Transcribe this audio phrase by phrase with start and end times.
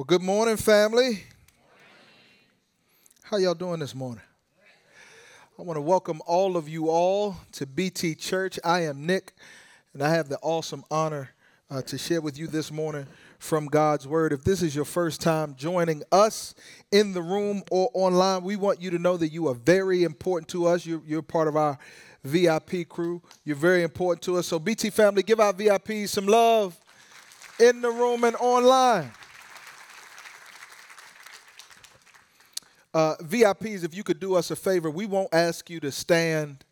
[0.00, 1.24] Well, good morning, family.
[3.22, 4.24] How y'all doing this morning?
[5.58, 8.58] I want to welcome all of you all to BT Church.
[8.64, 9.34] I am Nick,
[9.92, 11.28] and I have the awesome honor
[11.68, 13.06] uh, to share with you this morning
[13.38, 14.32] from God's Word.
[14.32, 16.54] If this is your first time joining us
[16.90, 20.48] in the room or online, we want you to know that you are very important
[20.52, 20.86] to us.
[20.86, 21.78] You're, you're part of our
[22.24, 23.20] VIP crew.
[23.44, 24.46] You're very important to us.
[24.46, 26.74] So, BT family, give our VIPs some love
[27.58, 29.12] in the room and online.
[32.92, 36.64] Uh, VIPs, if you could do us a favor, we won't ask you to stand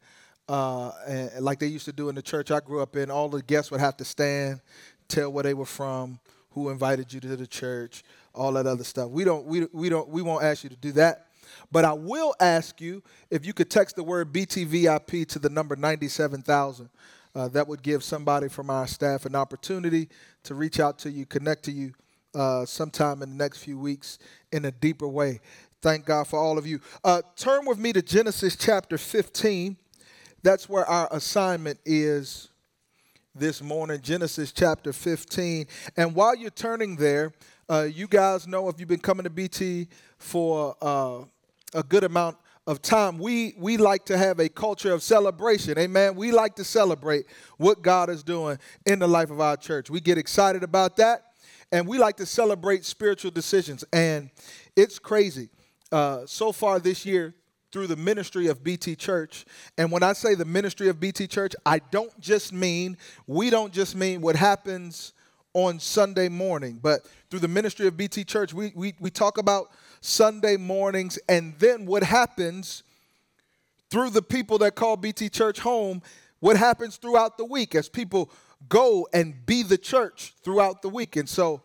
[0.48, 3.10] uh, and, like they used to do in the church I grew up in.
[3.10, 4.60] All the guests would have to stand,
[5.06, 6.18] tell where they were from,
[6.50, 8.02] who invited you to the church,
[8.34, 9.10] all that other stuff.
[9.10, 11.26] We don't, we, we don't, we won't ask you to do that.
[11.70, 15.76] But I will ask you if you could text the word BTVIP to the number
[15.76, 16.88] 97,000.
[17.34, 20.08] Uh, that would give somebody from our staff an opportunity
[20.42, 21.92] to reach out to you, connect to you
[22.34, 24.18] uh, sometime in the next few weeks
[24.52, 25.40] in a deeper way.
[25.80, 26.80] Thank God for all of you.
[27.04, 29.76] Uh, turn with me to Genesis chapter 15.
[30.42, 32.48] That's where our assignment is
[33.32, 35.66] this morning, Genesis chapter 15.
[35.96, 37.32] And while you're turning there,
[37.68, 39.86] uh, you guys know if you've been coming to BT
[40.18, 41.20] for uh,
[41.72, 45.78] a good amount of time, we, we like to have a culture of celebration.
[45.78, 46.16] Amen.
[46.16, 49.90] We like to celebrate what God is doing in the life of our church.
[49.90, 51.34] We get excited about that,
[51.70, 53.84] and we like to celebrate spiritual decisions.
[53.92, 54.30] And
[54.74, 55.50] it's crazy
[55.92, 57.34] uh, so far this year
[57.70, 59.44] through the ministry of BT Church.
[59.76, 63.72] And when I say the ministry of BT Church, I don't just mean, we don't
[63.72, 65.12] just mean what happens
[65.52, 69.70] on Sunday morning, but through the ministry of BT Church, we, we, we talk about
[70.00, 72.84] Sunday mornings and then what happens
[73.90, 76.02] through the people that call BT Church home,
[76.40, 78.30] what happens throughout the week as people
[78.68, 81.16] go and be the church throughout the week.
[81.16, 81.62] And so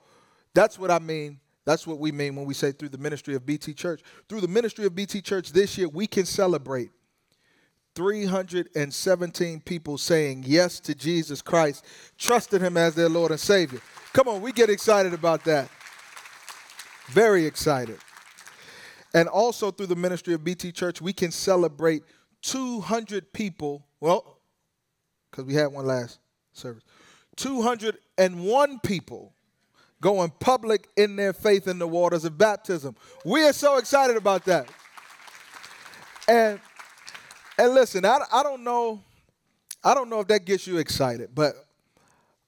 [0.54, 3.46] that's what I mean that's what we mean when we say through the ministry of
[3.46, 4.02] BT Church.
[4.28, 6.90] Through the ministry of BT Church this year, we can celebrate
[7.96, 11.86] 317 people saying yes to Jesus Christ,
[12.18, 13.80] trusting Him as their Lord and Savior.
[14.14, 15.70] Come on, we get excited about that.
[17.08, 17.98] Very excited.
[19.14, 22.04] And also through the ministry of BT Church, we can celebrate
[22.42, 23.86] 200 people.
[24.00, 24.40] Well,
[25.30, 26.20] because we had one last
[26.52, 26.84] service.
[27.38, 29.34] 201 people
[30.04, 32.94] going public in their faith in the waters of baptism.
[33.24, 34.70] We are so excited about that.
[36.28, 36.60] And
[37.58, 39.02] and listen, I, I don't know,
[39.84, 41.54] I don't know if that gets you excited, but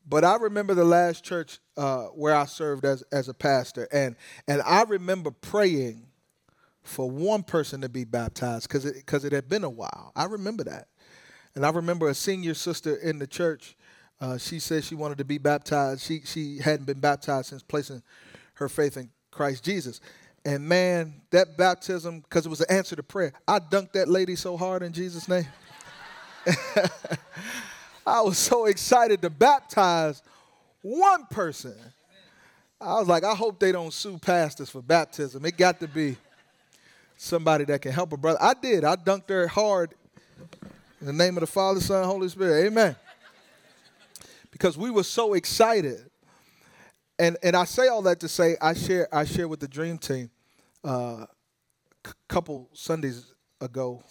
[0.08, 4.16] but I remember the last church uh, where I served as as a pastor, and
[4.48, 6.08] and I remember praying
[6.84, 10.12] for one person to be baptized because it because it had been a while.
[10.16, 10.88] I remember that,
[11.56, 13.78] and I remember a senior sister in the church
[14.22, 16.02] uh, she said she wanted to be baptized.
[16.02, 18.02] She, she hadn't been baptized since placing
[18.56, 20.00] her faith in Christ Jesus.
[20.46, 24.36] And man, that baptism, because it was an answer to prayer, I dunked that lady
[24.36, 25.48] so hard in Jesus' name.
[28.08, 30.22] I was so excited to baptize
[30.82, 31.76] one person.
[32.80, 35.44] I was like, I hope they don't sue pastors for baptism.
[35.46, 36.16] It got to be
[37.18, 38.38] somebody that can help a brother.
[38.40, 38.84] I did.
[38.84, 39.96] I dunked her hard
[41.02, 42.68] in the name of the Father, Son, Holy Spirit.
[42.68, 42.96] Amen
[44.56, 46.10] because we were so excited.
[47.20, 49.98] And and I say all that to say I share I share with the dream
[49.98, 50.30] team
[50.86, 51.26] a uh,
[52.08, 54.02] c- couple Sundays ago.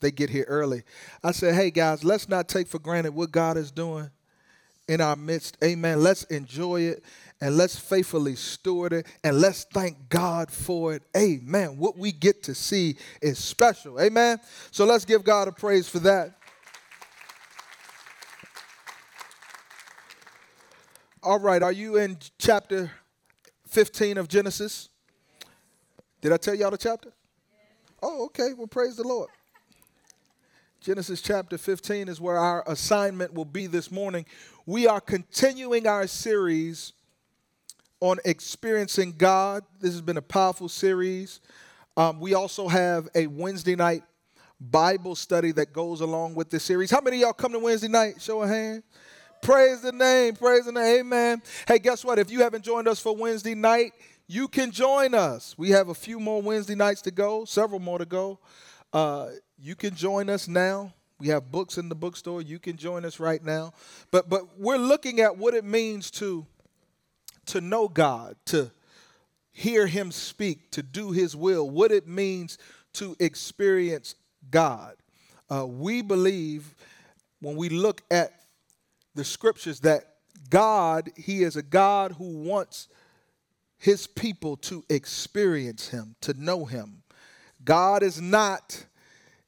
[0.00, 0.82] They get here early.
[1.22, 4.10] I said, "Hey guys, let's not take for granted what God is doing
[4.88, 5.56] in our midst.
[5.62, 6.02] Amen.
[6.02, 7.04] Let's enjoy it
[7.40, 11.04] and let's faithfully steward it and let's thank God for it.
[11.16, 11.76] Amen.
[11.78, 14.00] What we get to see is special.
[14.00, 14.40] Amen.
[14.72, 16.41] So let's give God a praise for that.
[21.24, 22.90] All right, are you in chapter
[23.68, 24.88] 15 of Genesis?
[26.20, 27.12] Did I tell y'all the chapter?
[28.02, 28.54] Oh, okay.
[28.56, 29.30] Well, praise the Lord.
[30.80, 34.26] Genesis chapter 15 is where our assignment will be this morning.
[34.66, 36.92] We are continuing our series
[38.00, 39.62] on experiencing God.
[39.78, 41.40] This has been a powerful series.
[41.96, 44.02] Um, we also have a Wednesday night
[44.60, 46.90] Bible study that goes along with this series.
[46.90, 48.20] How many y'all come to Wednesday night?
[48.20, 48.82] Show a hand.
[49.42, 50.36] Praise the name.
[50.36, 51.00] Praise the name.
[51.00, 51.42] Amen.
[51.66, 52.20] Hey, guess what?
[52.20, 53.92] If you haven't joined us for Wednesday night,
[54.28, 55.56] you can join us.
[55.58, 58.38] We have a few more Wednesday nights to go, several more to go.
[58.92, 59.30] Uh,
[59.60, 60.94] you can join us now.
[61.18, 62.40] We have books in the bookstore.
[62.40, 63.72] You can join us right now.
[64.12, 66.46] But but we're looking at what it means to
[67.46, 68.70] to know God, to
[69.50, 72.58] hear him speak, to do his will, what it means
[72.92, 74.14] to experience
[74.52, 74.94] God.
[75.50, 76.76] Uh, we believe
[77.40, 78.41] when we look at
[79.14, 80.04] the scriptures that
[80.50, 82.88] God, He is a God who wants
[83.82, 87.02] his people to experience him, to know him.
[87.64, 88.86] God is not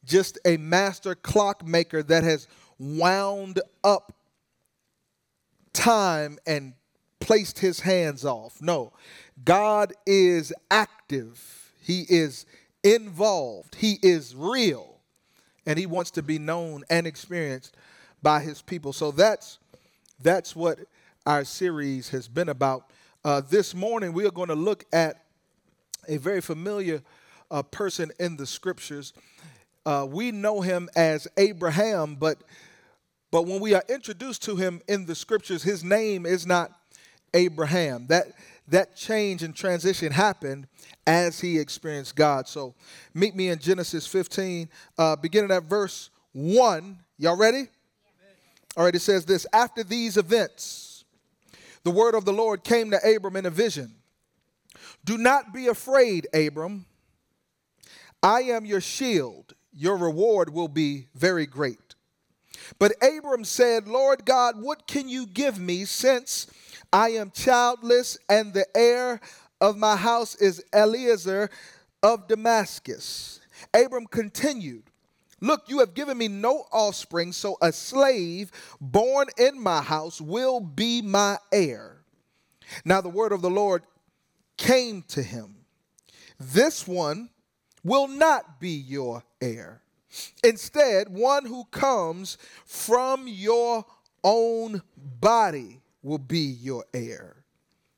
[0.04, 4.12] just a master clockmaker that has wound up
[5.72, 6.74] time and
[7.20, 8.60] placed his hands off.
[8.60, 8.92] No,
[9.44, 12.44] God is active, He is
[12.82, 14.96] involved, He is real,
[15.64, 17.76] and He wants to be known and experienced
[18.24, 18.92] by His people.
[18.92, 19.58] So that's
[20.20, 20.80] that's what
[21.26, 22.90] our series has been about.
[23.24, 25.24] Uh, this morning, we are going to look at
[26.08, 27.02] a very familiar
[27.50, 29.12] uh, person in the scriptures.
[29.86, 32.38] Uh, we know him as Abraham, but
[33.30, 36.72] but when we are introduced to him in the scriptures, his name is not
[37.34, 38.06] Abraham.
[38.06, 38.28] That
[38.68, 40.66] that change and transition happened
[41.06, 42.48] as he experienced God.
[42.48, 42.74] So
[43.12, 46.98] meet me in Genesis 15, uh, beginning at verse 1.
[47.18, 47.68] Y'all ready?
[48.76, 51.04] All right, it says this After these events,
[51.84, 53.94] the word of the Lord came to Abram in a vision.
[55.04, 56.86] Do not be afraid, Abram.
[58.22, 59.54] I am your shield.
[59.72, 61.94] Your reward will be very great.
[62.78, 66.46] But Abram said, Lord God, what can you give me since
[66.92, 69.20] I am childless and the heir
[69.60, 71.50] of my house is Eliezer
[72.02, 73.40] of Damascus?
[73.74, 74.84] Abram continued,
[75.40, 78.50] Look, you have given me no offspring, so a slave
[78.80, 82.04] born in my house will be my heir.
[82.84, 83.82] Now the word of the Lord
[84.56, 85.56] came to him
[86.38, 87.28] This one
[87.82, 89.82] will not be your heir
[90.42, 93.84] Instead, one who comes from your
[94.22, 97.44] own body will be your heir.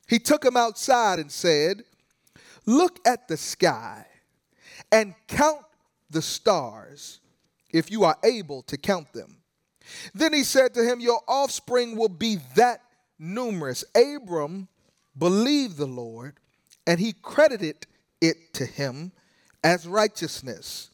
[0.08, 1.82] He took him outside and said,
[2.64, 4.06] Look at the sky
[4.90, 5.64] and count
[6.10, 7.20] the stars
[7.76, 9.36] if you are able to count them.
[10.14, 12.80] Then he said to him, Your offspring will be that
[13.18, 13.84] numerous.
[13.94, 14.68] Abram
[15.16, 16.36] believed the Lord,
[16.86, 17.86] and he credited
[18.20, 19.12] it to him
[19.62, 20.90] as righteousness.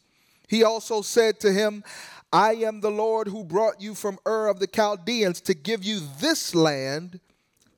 [0.49, 1.85] He also said to him,
[2.33, 6.01] I am the Lord who brought you from Ur of the Chaldeans to give you
[6.21, 7.21] this land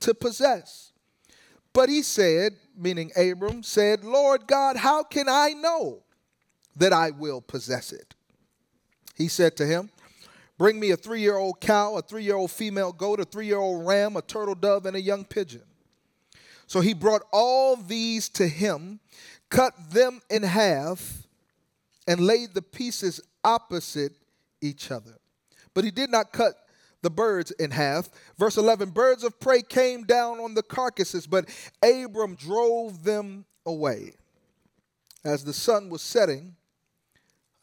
[0.01, 0.93] to possess.
[1.73, 6.03] But he said, meaning Abram, said, Lord God, how can I know
[6.77, 8.15] that I will possess it?
[9.15, 9.91] He said to him,
[10.57, 13.47] Bring me a three year old cow, a three year old female goat, a three
[13.47, 15.63] year old ram, a turtle dove, and a young pigeon.
[16.67, 19.01] So he brought all these to him,
[19.51, 21.25] cut them in half
[22.07, 24.13] and laid the pieces opposite
[24.61, 25.19] each other.
[25.75, 26.55] But he did not cut
[27.03, 28.09] the birds in half.
[28.39, 31.49] Verse 11 Birds of prey came down on the carcasses, but
[31.83, 34.15] Abram drove them away.
[35.25, 36.55] As the sun was setting,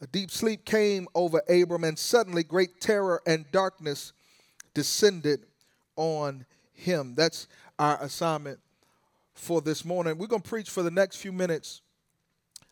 [0.01, 4.13] a deep sleep came over Abram, and suddenly great terror and darkness
[4.73, 5.45] descended
[5.95, 7.13] on him.
[7.15, 8.59] That's our assignment
[9.35, 10.17] for this morning.
[10.17, 11.81] We're going to preach for the next few minutes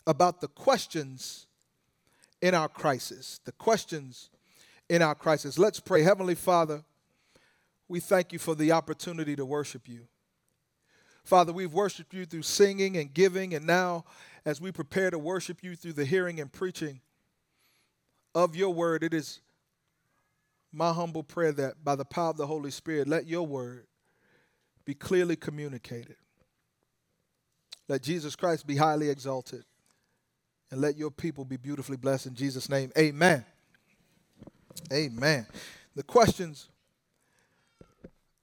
[0.08, 1.46] about the questions
[2.42, 4.30] in our crisis, the questions
[4.90, 5.60] in our crisis.
[5.60, 6.02] Let's pray.
[6.02, 6.84] Heavenly Father,
[7.88, 10.08] we thank you for the opportunity to worship you.
[11.24, 14.06] Father, we've worshiped you through singing and giving, and now
[14.46, 17.02] as we prepare to worship you through the hearing and preaching
[18.36, 19.40] of your word, it is
[20.72, 23.88] my humble prayer that by the power of the Holy Spirit, let your word
[24.86, 26.16] be clearly communicated.
[27.88, 29.64] Let Jesus Christ be highly exalted
[30.72, 32.92] and let your people be beautifully blessed in Jesus' name.
[32.98, 33.44] Amen.
[34.94, 35.48] Amen.
[35.96, 36.70] The questions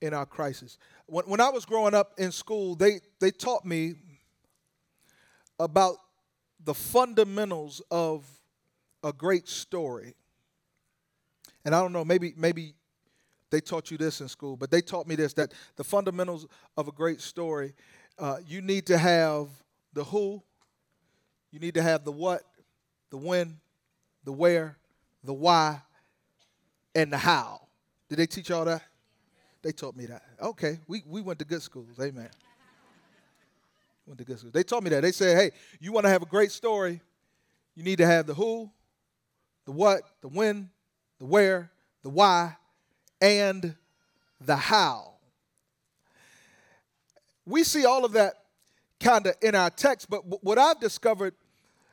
[0.00, 0.78] in our crisis.
[1.06, 3.94] When, when I was growing up in school, they, they taught me
[5.58, 5.96] about
[6.64, 8.24] the fundamentals of
[9.06, 10.14] a great story.
[11.64, 12.74] And I don't know, maybe, maybe
[13.50, 16.46] they taught you this in school, but they taught me this that the fundamentals
[16.76, 17.74] of a great story,
[18.18, 19.48] uh, you need to have
[19.92, 20.42] the who,
[21.52, 22.42] you need to have the what,
[23.10, 23.58] the when,
[24.24, 24.76] the where,
[25.22, 25.80] the why,
[26.94, 27.60] and the how.
[28.08, 28.82] Did they teach y'all that?
[29.62, 30.22] They taught me that.
[30.42, 31.98] Okay, we, we went to good schools.
[32.00, 32.28] Amen.
[34.04, 34.52] went to good schools.
[34.52, 35.02] They taught me that.
[35.02, 37.00] They said, hey, you want to have a great story,
[37.76, 38.70] you need to have the who,
[39.66, 40.70] the what, the when,
[41.18, 41.70] the where,
[42.02, 42.56] the why,
[43.20, 43.76] and
[44.40, 45.14] the how.
[47.44, 48.34] We see all of that
[49.00, 51.34] kind of in our text, but what I've discovered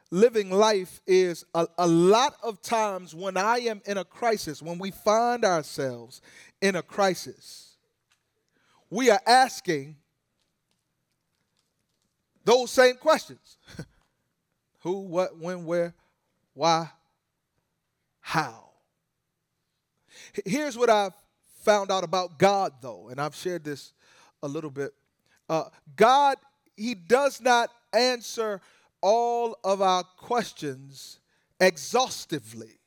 [0.09, 4.77] living life is a, a, lot of times when I am in a crisis, when
[4.77, 6.21] we find ourselves
[6.61, 7.75] in a crisis,
[8.89, 9.95] we are asking
[12.45, 13.57] those same questions
[14.81, 15.95] who, what, when, where,
[16.53, 16.89] why,
[18.33, 18.69] how.
[20.45, 21.13] Here's what I've
[21.61, 23.93] found out about God, though, and I've shared this
[24.41, 24.93] a little bit.
[25.47, 26.37] Uh, God
[26.75, 28.61] he does not answer
[29.01, 31.19] all of our questions
[31.59, 32.79] exhaustively,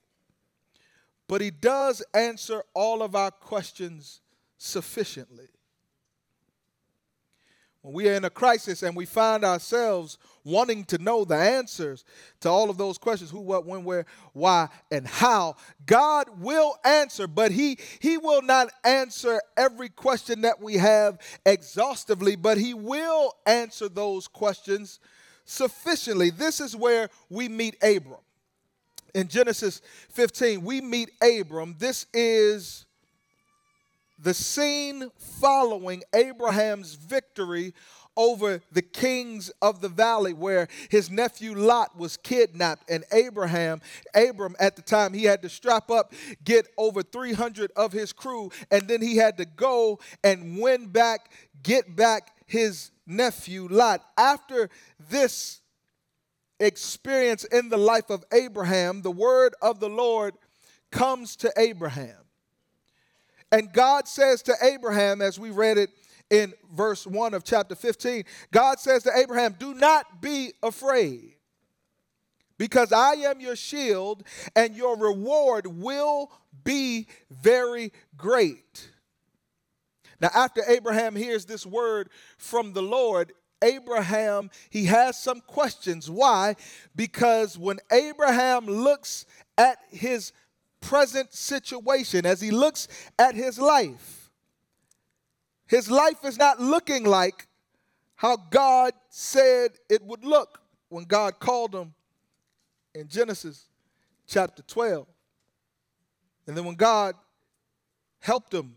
[1.28, 4.20] but he does answer all of our questions
[4.58, 5.48] sufficiently.
[7.86, 12.04] When we are in a crisis and we find ourselves wanting to know the answers
[12.40, 15.54] to all of those questions who, what, when, where, why, and how,
[15.86, 22.34] God will answer, but He, he will not answer every question that we have exhaustively,
[22.34, 24.98] but He will answer those questions
[25.44, 26.30] sufficiently.
[26.30, 28.18] This is where we meet Abram.
[29.14, 31.76] In Genesis 15, we meet Abram.
[31.78, 32.85] This is
[34.18, 37.74] the scene following Abraham's victory
[38.16, 42.90] over the kings of the valley where his nephew Lot was kidnapped.
[42.90, 43.80] And Abraham
[44.14, 48.50] Abram at the time he had to strap up get over 300 of his crew
[48.70, 51.30] and then he had to go and win back
[51.62, 54.02] get back his nephew Lot.
[54.16, 54.70] After
[55.10, 55.60] this
[56.58, 60.34] experience in the life of Abraham the word of the Lord
[60.90, 62.25] comes to Abraham
[63.52, 65.90] and God says to Abraham, as we read it
[66.30, 71.34] in verse 1 of chapter 15, God says to Abraham, Do not be afraid,
[72.58, 74.24] because I am your shield,
[74.54, 76.32] and your reward will
[76.64, 78.90] be very great.
[80.20, 86.10] Now, after Abraham hears this word from the Lord, Abraham, he has some questions.
[86.10, 86.56] Why?
[86.94, 89.26] Because when Abraham looks
[89.58, 90.32] at his
[90.86, 92.86] present situation, as he looks
[93.18, 94.30] at his life,
[95.66, 97.48] his life is not looking like
[98.14, 101.92] how God said it would look when God called him
[102.94, 103.68] in Genesis
[104.28, 105.06] chapter 12.
[106.46, 107.16] And then when God
[108.20, 108.76] helped him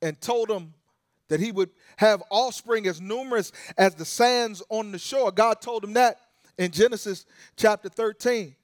[0.00, 0.72] and told him
[1.28, 5.84] that he would have offspring as numerous as the sands on the shore, God told
[5.84, 6.18] him that
[6.56, 8.56] in Genesis chapter 13.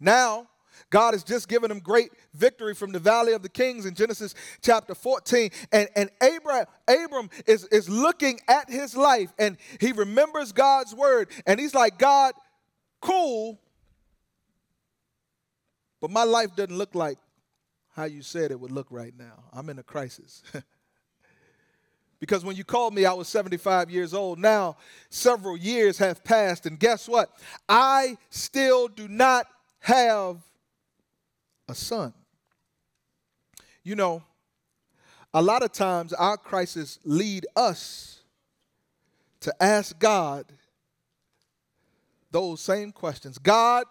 [0.00, 0.48] Now,
[0.90, 4.34] God has just given him great victory from the valley of the kings in Genesis
[4.60, 5.50] chapter 14.
[5.72, 11.28] And, and Abram, Abram is, is looking at his life and he remembers God's word.
[11.46, 12.34] And he's like, God,
[13.00, 13.58] cool,
[16.02, 17.16] but my life doesn't look like
[17.94, 19.44] how you said it would look right now.
[19.52, 20.42] I'm in a crisis.
[22.20, 24.40] because when you called me, I was 75 years old.
[24.40, 24.76] Now,
[25.10, 27.30] several years have passed, and guess what?
[27.68, 29.46] I still do not
[29.80, 30.38] have
[31.72, 32.12] a son.
[33.82, 34.22] You know,
[35.34, 38.20] a lot of times our crises lead us
[39.40, 40.44] to ask God
[42.30, 43.38] those same questions.
[43.38, 43.84] God,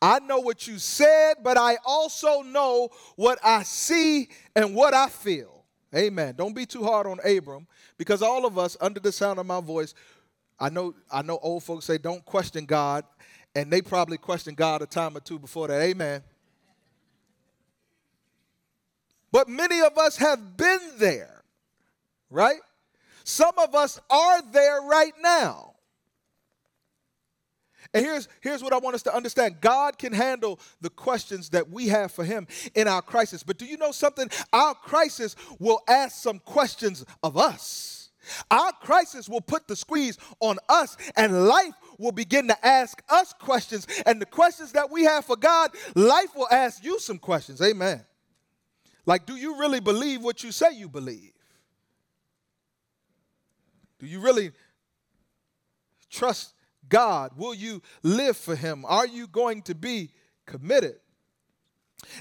[0.00, 5.08] I know what you said, but I also know what I see and what I
[5.08, 5.64] feel.
[5.94, 6.34] Amen.
[6.36, 7.66] Don't be too hard on Abram
[7.98, 9.94] because all of us, under the sound of my voice,
[10.58, 13.04] I know, I know old folks say don't question God,
[13.54, 15.82] and they probably questioned God a time or two before that.
[15.82, 16.22] Amen.
[19.32, 21.42] But many of us have been there,
[22.30, 22.60] right?
[23.24, 25.72] Some of us are there right now.
[27.94, 31.70] And here's, here's what I want us to understand God can handle the questions that
[31.70, 33.42] we have for Him in our crisis.
[33.42, 34.30] But do you know something?
[34.52, 38.10] Our crisis will ask some questions of us.
[38.50, 43.32] Our crisis will put the squeeze on us, and life will begin to ask us
[43.32, 43.86] questions.
[44.06, 47.60] And the questions that we have for God, life will ask you some questions.
[47.60, 48.04] Amen.
[49.04, 51.32] Like, do you really believe what you say you believe?
[53.98, 54.52] Do you really
[56.10, 56.54] trust
[56.88, 57.32] God?
[57.36, 58.84] Will you live for Him?
[58.86, 60.10] Are you going to be
[60.46, 60.96] committed?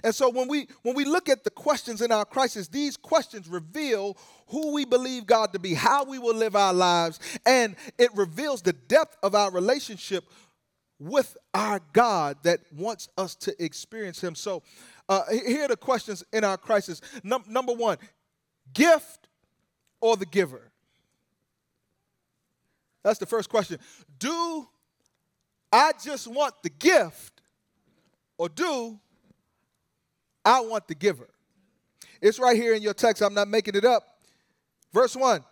[0.03, 3.47] And so when we when we look at the questions in our crisis, these questions
[3.47, 8.09] reveal who we believe God to be, how we will live our lives, and it
[8.15, 10.23] reveals the depth of our relationship
[10.99, 14.35] with our God that wants us to experience Him.
[14.35, 14.61] So
[15.09, 17.01] uh, here are the questions in our crisis.
[17.23, 17.97] Num- number one,
[18.73, 19.27] gift
[19.99, 20.71] or the giver?
[23.03, 23.79] That's the first question.
[24.19, 24.67] Do
[25.71, 27.41] I just want the gift
[28.37, 28.99] or do
[30.45, 31.29] I want the giver?
[32.21, 33.23] It's right here in your text.
[33.23, 34.03] I'm not making it up.
[34.93, 35.43] Verse 1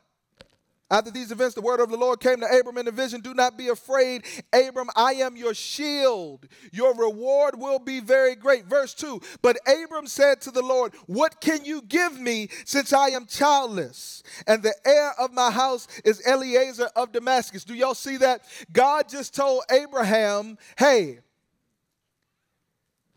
[0.91, 3.35] after these events, the word of the Lord came to Abram in a vision Do
[3.35, 6.47] not be afraid, Abram, I am your shield.
[6.71, 8.65] Your reward will be very great.
[8.65, 13.09] Verse 2 But Abram said to the Lord, What can you give me since I
[13.09, 14.23] am childless?
[14.47, 17.63] And the heir of my house is Eliezer of Damascus.
[17.63, 18.41] Do y'all see that?
[18.71, 21.19] God just told Abraham, Hey,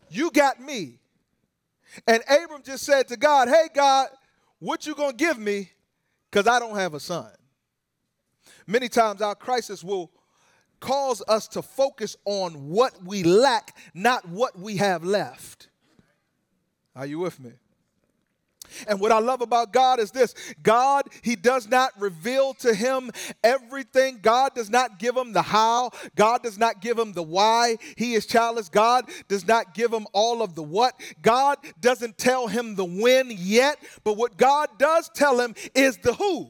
[0.09, 0.99] you got me.
[2.07, 4.09] And Abram just said to God, Hey, God,
[4.59, 5.71] what you gonna give me?
[6.29, 7.31] Because I don't have a son.
[8.67, 10.11] Many times our crisis will
[10.79, 15.69] cause us to focus on what we lack, not what we have left.
[16.95, 17.53] Are you with me?
[18.87, 23.11] And what I love about God is this God, He does not reveal to him
[23.43, 24.19] everything.
[24.21, 25.91] God does not give him the how.
[26.15, 27.77] God does not give him the why.
[27.97, 28.69] He is childless.
[28.69, 30.99] God does not give him all of the what.
[31.21, 33.77] God doesn't tell him the when yet.
[34.03, 36.49] But what God does tell him is the who.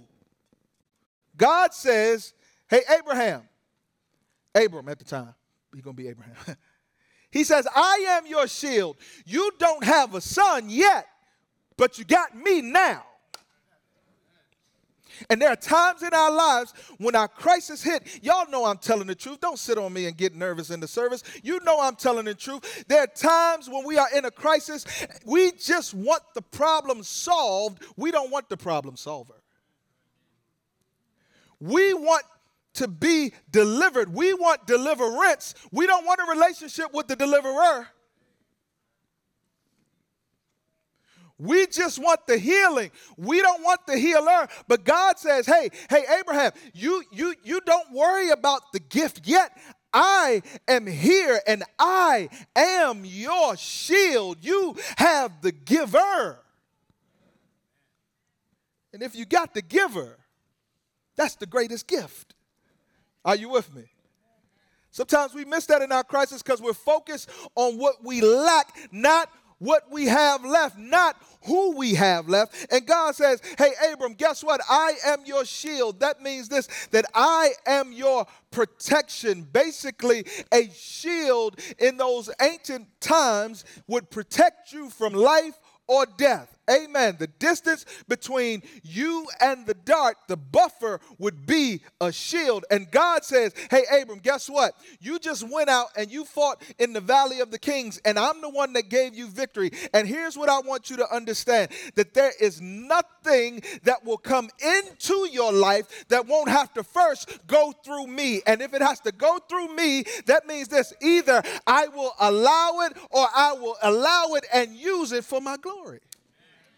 [1.43, 2.33] God says,
[2.69, 3.41] Hey, Abraham,
[4.55, 5.33] Abram at the time,
[5.73, 6.35] he's going to be Abraham.
[7.31, 8.97] he says, I am your shield.
[9.25, 11.07] You don't have a son yet
[11.77, 13.03] but you got me now.
[15.29, 18.23] And there are times in our lives when our crisis hit.
[18.23, 19.39] Y'all know I'm telling the truth.
[19.39, 21.23] Don't sit on me and get nervous in the service.
[21.43, 22.85] You know I'm telling the truth.
[22.87, 24.85] There are times when we are in a crisis,
[25.23, 27.83] we just want the problem solved.
[27.95, 29.35] We don't want the problem solver.
[31.63, 32.25] We want
[32.73, 34.13] to be delivered.
[34.13, 35.55] We want deliverance.
[35.71, 37.87] We don't want a relationship with the deliverer.
[41.39, 42.91] We just want the healing.
[43.17, 44.49] We don't want the healer.
[44.67, 49.57] But God says, hey, hey, Abraham, you you you don't worry about the gift yet.
[49.93, 52.27] I am here and I
[52.57, 54.39] am your shield.
[54.41, 56.39] You have the giver.
[58.91, 60.17] And if you got the giver,
[61.15, 62.33] that's the greatest gift.
[63.25, 63.83] Are you with me?
[64.91, 69.29] Sometimes we miss that in our crisis because we're focused on what we lack, not
[69.63, 71.15] what we have left, not
[71.45, 72.71] who we have left.
[72.71, 74.61] And God says, Hey, Abram, guess what?
[74.69, 76.01] I am your shield.
[76.01, 79.47] That means this that I am your protection.
[79.51, 86.57] Basically, a shield in those ancient times would protect you from life or death.
[86.69, 87.17] Amen.
[87.19, 92.63] The distance between you and the dart, the buffer would be a shield.
[92.71, 94.73] And God says, Hey, Abram, guess what?
[95.01, 98.39] You just went out and you fought in the valley of the kings, and I'm
[98.39, 99.71] the one that gave you victory.
[99.93, 104.49] And here's what I want you to understand that there is nothing that will come
[104.65, 108.41] into your life that won't have to first go through me.
[108.47, 112.79] And if it has to go through me, that means this either I will allow
[112.81, 115.99] it or I will allow it and use it for my glory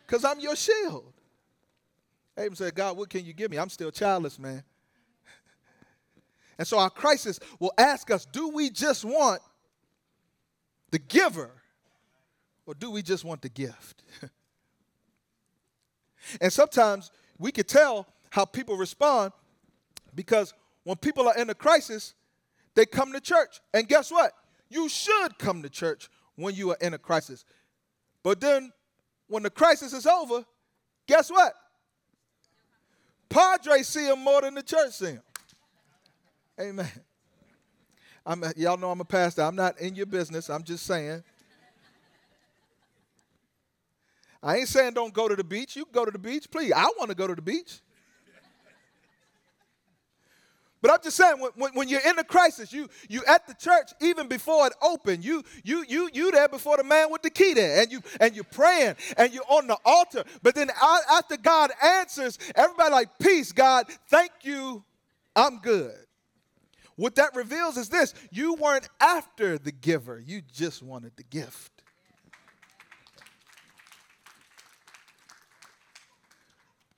[0.06, 1.14] because I'm your shield.
[2.38, 3.58] Abram said, God, what can you give me?
[3.58, 4.64] I'm still childless, man.
[6.58, 9.42] And so our crisis will ask us do we just want
[10.92, 11.52] the giver
[12.66, 14.04] or do we just want the gift?
[16.42, 19.34] and sometimes we could tell how people respond
[20.14, 22.14] because when people are in a crisis,
[22.76, 23.60] they come to church.
[23.74, 24.32] And guess what?
[24.70, 27.46] You should come to church when you are in a crisis.
[28.24, 28.72] But then
[29.28, 30.46] when the crisis is over,
[31.08, 31.54] guess what?
[33.30, 35.22] Padres see him more than the church see him.
[36.60, 36.92] Amen.
[38.26, 39.44] I'm, y'all know I'm a pastor.
[39.44, 40.50] I'm not in your business.
[40.50, 41.24] I'm just saying.
[44.42, 45.76] I ain't saying don't go to the beach.
[45.76, 46.72] You go to the beach, please.
[46.72, 47.82] I want to go to the beach.
[50.86, 53.90] But I'm just saying, when, when, you're in a crisis, you you at the church
[54.02, 55.26] even before it opened.
[55.26, 58.36] You you you you there before the man with the key there, and you and
[58.36, 60.24] you're praying and you're on the altar.
[60.44, 60.70] But then
[61.12, 64.84] after God answers, everybody like, peace, God, thank you,
[65.36, 65.96] I'm good.
[66.98, 71.72] What that reveals is this: you weren't after the giver, you just wanted the gift.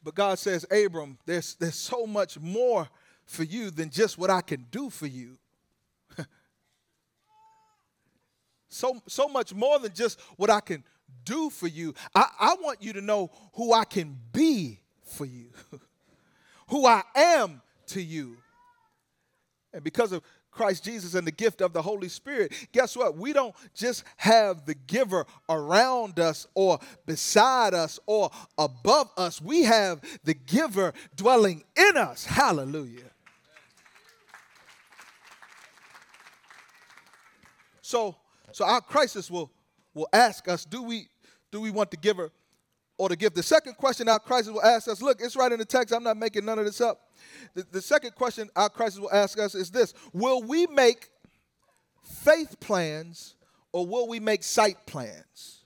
[0.04, 2.88] But God says, Abram, there's, there's so much more
[3.28, 5.38] for you than just what I can do for you.
[8.70, 10.84] so, so much more than just what I can
[11.24, 11.94] do for you.
[12.16, 15.50] I, I want you to know who I can be for you,
[16.70, 18.38] who I am to you.
[19.74, 23.16] And because of Christ Jesus and the gift of the Holy Spirit, guess what?
[23.16, 29.40] We don't just have the giver around us or beside us or above us.
[29.40, 32.26] We have the giver dwelling in us.
[32.26, 33.07] Hallelujah.
[37.88, 38.18] So,
[38.52, 39.50] so our crisis will,
[39.94, 41.08] will ask us, do we,
[41.54, 42.34] do we want the giver
[42.98, 43.34] or the gift?
[43.34, 45.94] The second question our crisis will ask us, look, it's right in the text.
[45.94, 47.00] I'm not making none of this up.
[47.54, 51.08] The, the second question our crisis will ask us is this Will we make
[52.04, 53.36] faith plans
[53.72, 55.64] or will we make sight plans?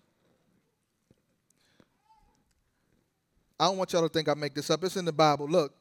[3.59, 4.83] I don't want y'all to think I make this up.
[4.83, 5.47] It's in the Bible.
[5.47, 5.73] Look,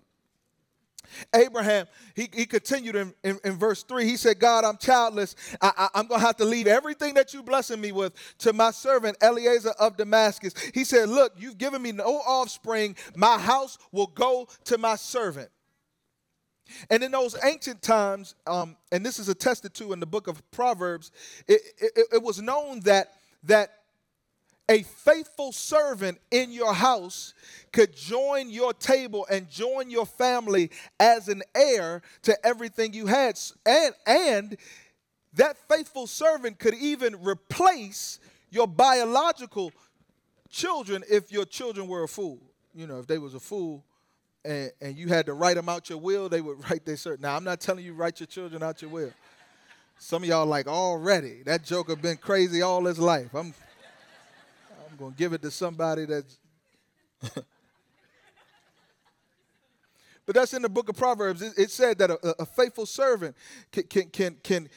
[1.35, 4.05] Abraham, he, he continued in, in, in, verse 3.
[4.05, 5.37] He said, God, I'm childless.
[5.61, 8.71] I, am going to have to leave everything that you're blessing me with to my
[8.71, 10.55] servant Eliezer of Damascus.
[10.75, 12.97] He said, Look, you've given me no offspring.
[13.17, 15.51] My house will go to my servant.
[16.89, 20.49] And in those ancient times, um, and this is attested to in the book of
[20.51, 21.11] Proverbs,
[21.49, 23.13] it, it, it was known that,
[23.45, 23.80] that
[24.71, 27.35] a faithful servant in your house
[27.73, 33.39] could join your table and join your family as an heir to everything you had.
[33.67, 34.57] And, and
[35.35, 39.73] that faithful servant could even replace your biological
[40.49, 42.39] children if your children were a fool.
[42.73, 43.85] You know, if they was a fool,
[44.45, 47.23] and, and you had to write them out your will, they would write their certain.
[47.23, 49.13] Now, I'm not telling you write your children out your will.
[49.99, 53.35] Some of y'all like already that joker been crazy all his life.
[53.35, 53.53] I'm
[55.01, 56.37] I'm gonna give it to somebody that's.
[60.27, 61.41] but that's in the book of Proverbs.
[61.41, 63.35] It, it said that a, a faithful servant
[63.73, 64.69] can can can can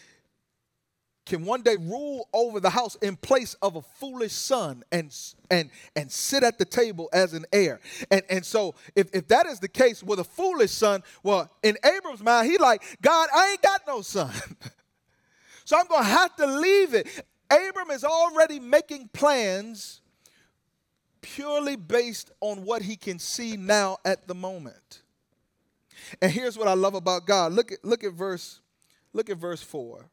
[1.26, 5.14] can one day rule over the house in place of a foolish son and,
[5.50, 7.80] and, and sit at the table as an heir.
[8.12, 11.78] And, and so if, if that is the case with a foolish son, well, in
[11.82, 14.34] Abram's mind, he like, God, I ain't got no son.
[15.64, 17.08] so I'm going to have to leave it.
[17.50, 20.02] Abram is already making plans
[21.24, 25.02] purely based on what he can see now at the moment.
[26.22, 27.54] And here's what I love about God.
[27.54, 28.60] Look at, look at verse
[29.14, 30.06] look at verse 4.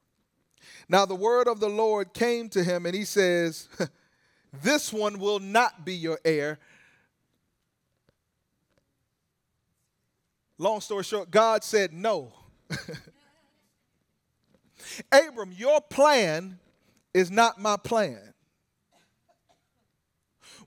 [0.89, 3.69] Now the word of the Lord came to him, and he says,
[4.63, 6.59] This one will not be your heir.
[10.59, 12.33] Long story short, God said no.
[15.13, 16.59] Abram, your plan
[17.15, 18.35] is not my plan.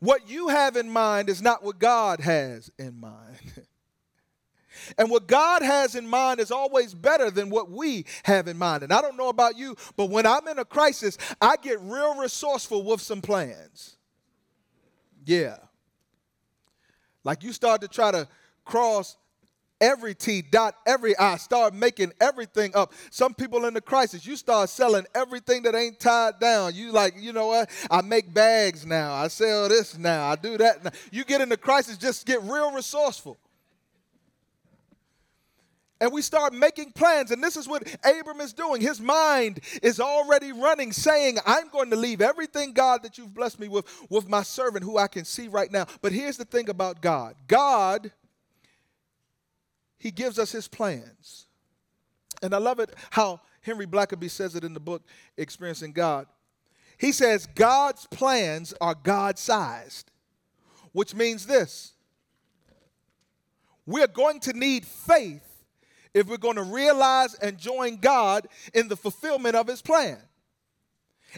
[0.03, 3.39] What you have in mind is not what God has in mind.
[4.97, 8.81] And what God has in mind is always better than what we have in mind.
[8.81, 12.17] And I don't know about you, but when I'm in a crisis, I get real
[12.17, 13.95] resourceful with some plans.
[15.25, 15.57] Yeah.
[17.23, 18.27] Like you start to try to
[18.65, 19.15] cross
[19.83, 22.93] every T, dot every I, start making everything up.
[23.11, 26.73] Some people in the crisis, you start selling everything that ain't tied down.
[26.73, 27.69] You like, you know what?
[27.91, 29.13] I make bags now.
[29.13, 30.27] I sell this now.
[30.27, 30.91] I do that now.
[31.11, 33.37] You get in the crisis, just get real resourceful
[36.03, 37.31] and we start making plans.
[37.31, 38.81] And this is what Abram is doing.
[38.81, 43.57] His mind is already running, saying, I'm going to leave everything, God, that you've blessed
[43.57, 45.85] me with, with my servant who I can see right now.
[46.01, 48.11] But here's the thing about God God,
[50.03, 51.47] He gives us His plans.
[52.41, 55.01] And I love it how Henry Blackaby says it in the book,
[55.37, 56.27] Experiencing God.
[56.97, 60.11] He says, God's plans are God sized,
[60.91, 61.93] which means this
[63.85, 65.63] we're going to need faith
[66.13, 70.17] if we're going to realize and join God in the fulfillment of his plan.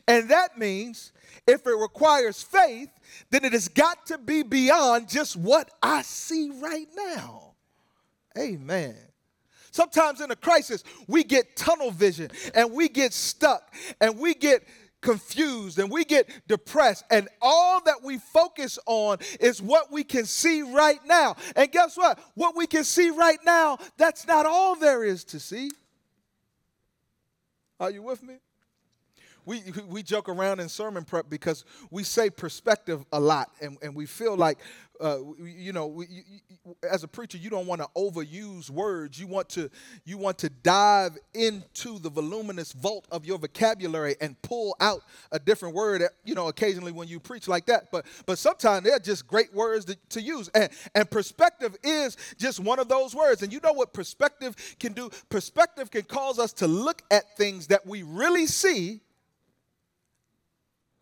[0.08, 1.14] And that means
[1.48, 2.90] if it requires faith,
[3.30, 7.55] then it has got to be beyond just what I see right now.
[8.38, 8.96] Amen.
[9.72, 14.64] Sometimes in a crisis, we get tunnel vision and we get stuck and we get
[15.02, 20.26] confused and we get depressed, and all that we focus on is what we can
[20.26, 21.36] see right now.
[21.56, 22.20] And guess what?
[22.34, 25.70] What we can see right now, that's not all there is to see.
[27.80, 28.36] Are you with me?
[29.46, 33.96] We, we joke around in sermon prep because we say perspective a lot and, and
[33.96, 34.58] we feel like
[35.02, 39.20] uh, you know we, you, as a preacher you don't want to overuse words.
[39.20, 39.70] You want to
[40.06, 45.40] you want to dive into the voluminous vault of your vocabulary and pull out a
[45.40, 47.92] different word you know occasionally when you preach like that.
[47.92, 50.50] But but sometimes they're just great words to, to use.
[50.50, 53.44] And and perspective is just one of those words.
[53.44, 55.10] And you know what perspective can do?
[55.30, 59.02] Perspective can cause us to look at things that we really see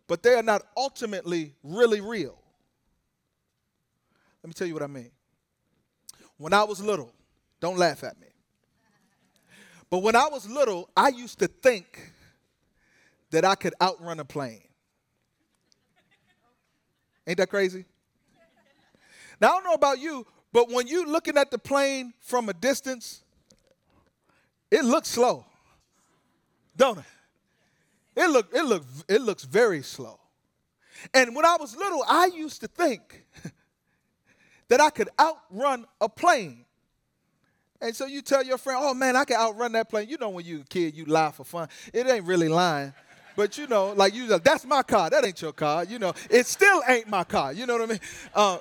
[0.08, 2.38] but they are not ultimately really real.
[4.44, 5.12] Let me tell you what I mean.
[6.38, 7.14] When I was little,
[7.60, 8.28] don't laugh at me.
[9.90, 12.12] But when I was little, I used to think
[13.32, 14.64] that I could outrun a plane.
[17.26, 17.86] Ain't that crazy?
[19.40, 22.54] Now, I don't know about you, but when you're looking at the plane from a
[22.54, 23.24] distance,
[24.70, 25.46] it looks slow,
[26.76, 27.06] don't it?
[28.16, 30.20] It look, it look, it looks very slow.
[31.14, 33.26] And when I was little, I used to think
[34.68, 36.66] that I could outrun a plane.
[37.82, 40.08] And so you tell your friend, oh man, I can outrun that plane.
[40.08, 41.68] You know when you're a kid, you lie for fun.
[41.94, 42.94] It ain't really lying.
[43.36, 45.10] But you know, like you, that's my car.
[45.10, 45.84] That ain't your car.
[45.84, 47.52] You know, it still ain't my car.
[47.52, 48.00] You know what I mean?
[48.34, 48.58] Uh,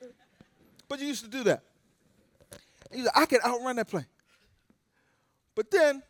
[0.88, 1.62] but you used to do that.
[2.92, 4.06] You I can outrun that plane.
[5.54, 6.02] But then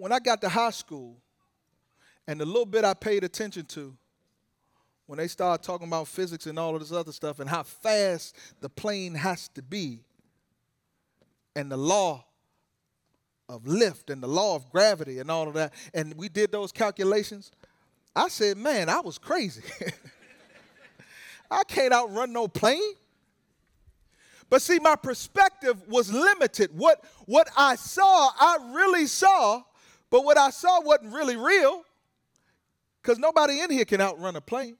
[0.00, 1.18] when I got to high school,
[2.26, 3.94] and the little bit I paid attention to,
[5.04, 8.34] when they started talking about physics and all of this other stuff and how fast
[8.62, 10.00] the plane has to be,
[11.54, 12.24] and the law
[13.46, 16.72] of lift and the law of gravity and all of that, and we did those
[16.72, 17.52] calculations,
[18.16, 19.62] I said, man, I was crazy.
[21.50, 22.94] I can't outrun no plane.
[24.48, 26.70] But see, my perspective was limited.
[26.72, 29.64] What, what I saw, I really saw,
[30.10, 31.82] but what I saw wasn't really real
[33.02, 34.76] because nobody in here can outrun a plane.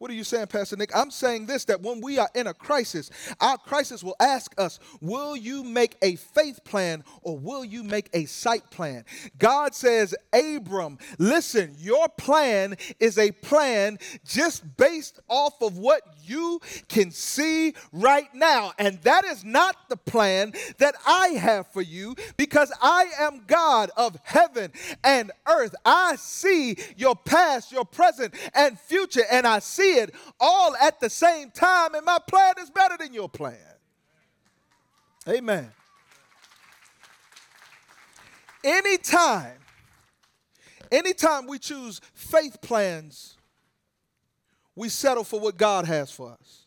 [0.00, 0.96] What are you saying, Pastor Nick?
[0.96, 4.78] I'm saying this that when we are in a crisis, our crisis will ask us,
[5.02, 9.04] Will you make a faith plan or will you make a sight plan?
[9.38, 16.62] God says, Abram, listen, your plan is a plan just based off of what you
[16.88, 18.72] can see right now.
[18.78, 23.90] And that is not the plan that I have for you because I am God
[23.98, 24.72] of heaven
[25.04, 25.74] and earth.
[25.84, 31.10] I see your past, your present, and future, and I see it all at the
[31.10, 33.56] same time, and my plan is better than your plan.
[35.28, 35.70] Amen.
[38.64, 39.58] Anytime,
[40.90, 43.36] anytime we choose faith plans,
[44.74, 46.66] we settle for what God has for us.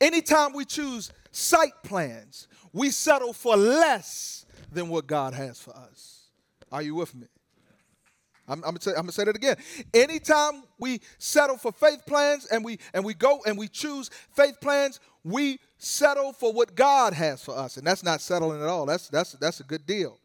[0.00, 6.28] Anytime we choose sight plans, we settle for less than what God has for us.
[6.72, 7.26] Are you with me?
[8.50, 9.56] I'm, I'm, gonna, I'm, gonna say that again.
[9.94, 14.60] Anytime we settle for faith plans and we and we go and we choose faith
[14.60, 18.86] plans, we settle for what God has for us, and that's not settling at all.
[18.86, 20.18] That's that's that's a good deal.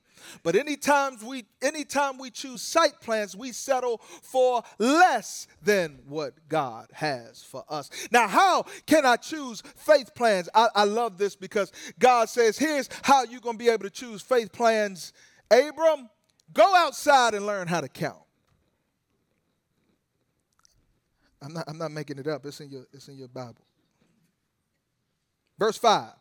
[0.44, 6.88] But anytime we anytime we choose sight plans, we settle for less than what God
[6.94, 7.90] has for us.
[8.12, 10.50] Now, how can I choose faith plans?
[10.54, 14.22] I, I love this because God says, here's how you're gonna be able to choose
[14.22, 15.14] faith plans.
[15.52, 16.10] Abram,
[16.54, 18.20] Go outside and learn how to count.
[21.42, 22.46] I'm not, I'm not making it up.
[22.46, 23.66] It's in, your, it's in your Bible.
[25.60, 26.12] Verse 5.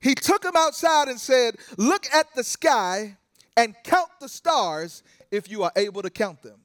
[0.00, 3.16] He took him outside and said, Look at the sky
[3.56, 6.60] and count the stars if you are able to count them.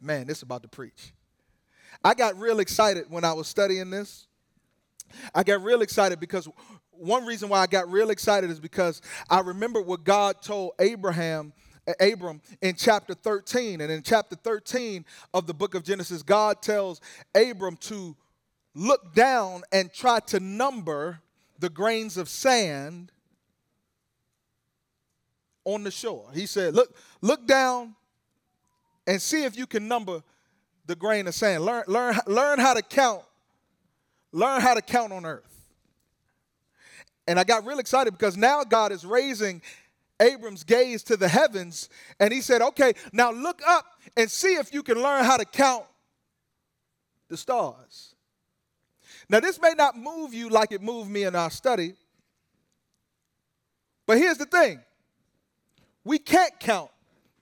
[0.00, 1.12] Man, this is about to preach.
[2.04, 4.26] I got real excited when I was studying this.
[5.34, 6.48] I got real excited because
[6.98, 11.52] one reason why I got real excited is because I remember what God told Abraham
[12.00, 13.80] Abram in chapter 13.
[13.80, 17.00] And in chapter 13 of the book of Genesis, God tells
[17.34, 18.16] Abram to
[18.74, 21.20] look down and try to number
[21.58, 23.12] the grains of sand
[25.64, 26.28] on the shore.
[26.34, 27.94] He said, Look, look down
[29.06, 30.22] and see if you can number
[30.86, 31.64] the grain of sand.
[31.64, 33.22] Learn, learn, learn how to count.
[34.32, 35.55] Learn how to count on earth.
[37.26, 39.62] And I got real excited because now God is raising
[40.20, 41.88] Abram's gaze to the heavens.
[42.20, 43.84] And he said, Okay, now look up
[44.16, 45.84] and see if you can learn how to count
[47.28, 48.14] the stars.
[49.28, 51.94] Now, this may not move you like it moved me in our study,
[54.06, 54.80] but here's the thing
[56.04, 56.90] we can't count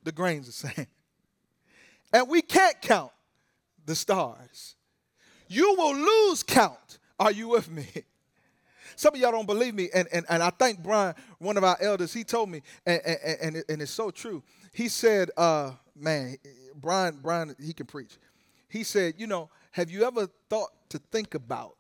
[0.03, 0.87] the grains of sand,
[2.13, 3.13] and we can't count
[3.85, 4.77] the stars.
[5.49, 6.99] You will lose count.
[7.21, 7.87] Are you with me?
[8.97, 11.77] Some of y'all don't believe me, and, and, and I thank Brian, one of our
[11.81, 13.01] elders, he told me, and,
[13.41, 14.43] and, and it's so true.
[14.73, 16.37] He said, uh, man,
[16.75, 18.17] Brian, Brian, he can preach.
[18.69, 21.77] He said, you know, have you ever thought to think about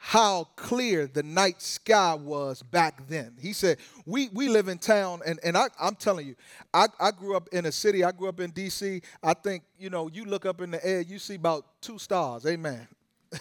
[0.00, 3.36] how clear the night sky was back then.
[3.38, 3.76] He said,
[4.06, 6.34] We, we live in town, and, and I, I'm telling you,
[6.72, 9.02] I, I grew up in a city, I grew up in D.C.
[9.22, 12.46] I think, you know, you look up in the air, you see about two stars.
[12.46, 12.88] Amen.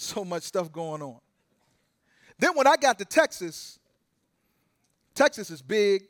[0.00, 1.18] so much stuff going on.
[2.38, 3.78] Then when I got to Texas,
[5.14, 6.04] Texas is big,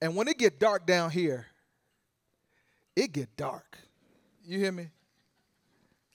[0.00, 1.46] and when it get dark down here,
[2.96, 3.78] it get dark.
[4.44, 4.88] You hear me?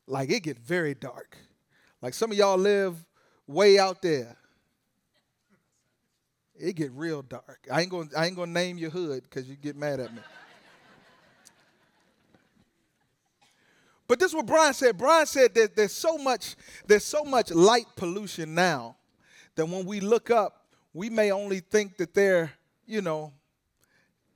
[0.08, 1.38] Like it get very dark.
[2.02, 2.96] Like some of y'all live
[3.48, 4.36] way out there.
[6.56, 7.68] It get real dark.
[7.72, 10.22] I ain't gonna I ain't gonna name your hood because you get mad at me.
[14.08, 14.98] But this is what Brian said.
[14.98, 18.98] Brian said that there's so much, there's so much light pollution now
[19.56, 22.52] that when we look up, we may only think that they're,
[22.86, 23.34] you know,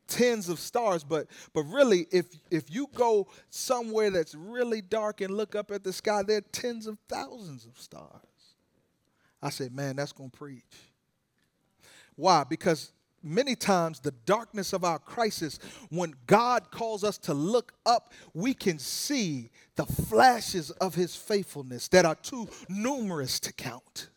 [0.08, 5.36] tens of stars, but but really, if if you go somewhere that's really dark and
[5.36, 8.56] look up at the sky, there are tens of thousands of stars.
[9.41, 10.63] I said, man, that's gonna preach.
[12.15, 12.43] Why?
[12.43, 12.91] Because
[13.28, 15.60] many times the darkness of our crisis,
[15.90, 21.88] when God calls us to look up, we can see the flashes of his faithfulness
[21.90, 24.10] that are too numerous to count.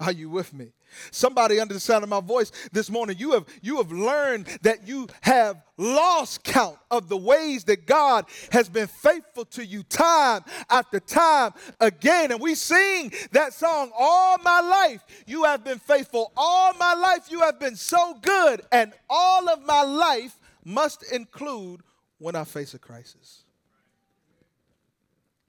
[0.00, 0.68] Are you with me?
[1.10, 4.86] Somebody under the sound of my voice this morning, you have you have learned that
[4.86, 10.44] you have lost count of the ways that God has been faithful to you time
[10.70, 12.30] after time again.
[12.30, 15.02] And we sing that song all my life.
[15.26, 17.26] You have been faithful all my life.
[17.28, 21.80] You have been so good, and all of my life must include
[22.18, 23.42] when I face a crisis.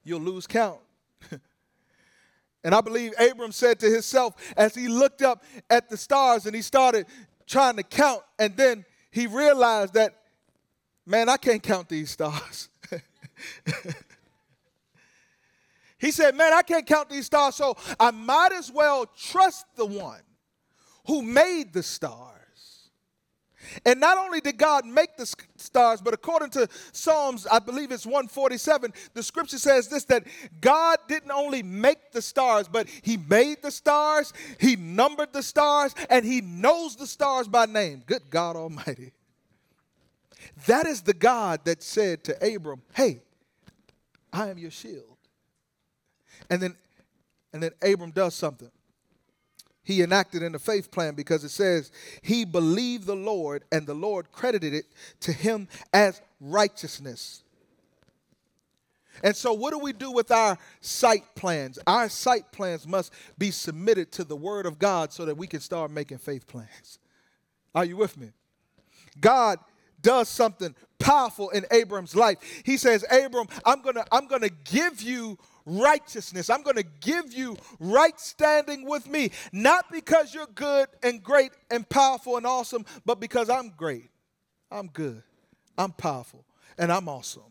[0.02, 0.80] You'll lose count.
[2.62, 6.54] And I believe Abram said to himself as he looked up at the stars and
[6.54, 7.06] he started
[7.46, 10.14] trying to count, and then he realized that,
[11.04, 12.68] man, I can't count these stars.
[15.98, 19.86] he said, man, I can't count these stars, so I might as well trust the
[19.86, 20.20] one
[21.06, 22.39] who made the stars.
[23.84, 28.06] And not only did God make the stars, but according to Psalms, I believe it's
[28.06, 30.24] 147, the scripture says this that
[30.60, 35.94] God didn't only make the stars, but He made the stars, He numbered the stars,
[36.08, 38.02] and He knows the stars by name.
[38.06, 39.12] Good God Almighty.
[40.66, 43.22] That is the God that said to Abram, Hey,
[44.32, 45.04] I am your shield.
[46.48, 46.76] And then,
[47.52, 48.70] and then Abram does something
[49.82, 51.90] he enacted in the faith plan because it says
[52.22, 54.86] he believed the Lord and the Lord credited it
[55.20, 57.42] to him as righteousness.
[59.22, 61.78] And so, what do we do with our sight plans?
[61.86, 65.60] Our sight plans must be submitted to the Word of God so that we can
[65.60, 66.98] start making faith plans.
[67.74, 68.30] Are you with me?
[69.20, 69.58] God
[70.02, 72.38] does something powerful in Abram's life.
[72.64, 76.50] He says, Abram, I'm gonna, I'm gonna give you righteousness.
[76.50, 81.52] I'm going to give you right standing with me, not because you're good and great
[81.70, 84.10] and powerful and awesome, but because I'm great.
[84.70, 85.22] I'm good.
[85.76, 86.44] I'm powerful
[86.78, 87.42] and I'm awesome.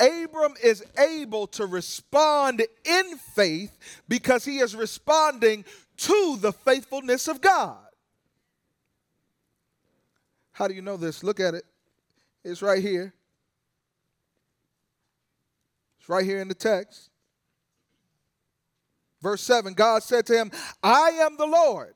[0.00, 5.64] Abram is able to respond in faith because he is responding
[5.98, 7.78] to the faithfulness of God.
[10.62, 11.24] How do you know this?
[11.24, 11.64] Look at it.
[12.44, 13.12] It's right here.
[15.98, 17.10] It's right here in the text.
[19.20, 21.94] Verse 7 God said to him, I am the Lord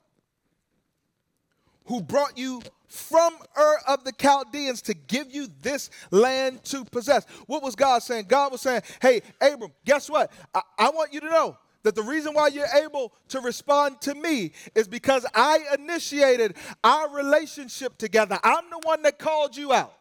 [1.85, 7.24] who brought you from Ur of the Chaldeans to give you this land to possess.
[7.46, 8.24] What was God saying?
[8.26, 10.33] God was saying, Hey, Abram, guess what?
[10.52, 14.14] I, I want you to know that the reason why you're able to respond to
[14.14, 18.38] me is because I initiated our relationship together.
[18.44, 19.96] I'm the one that called you out,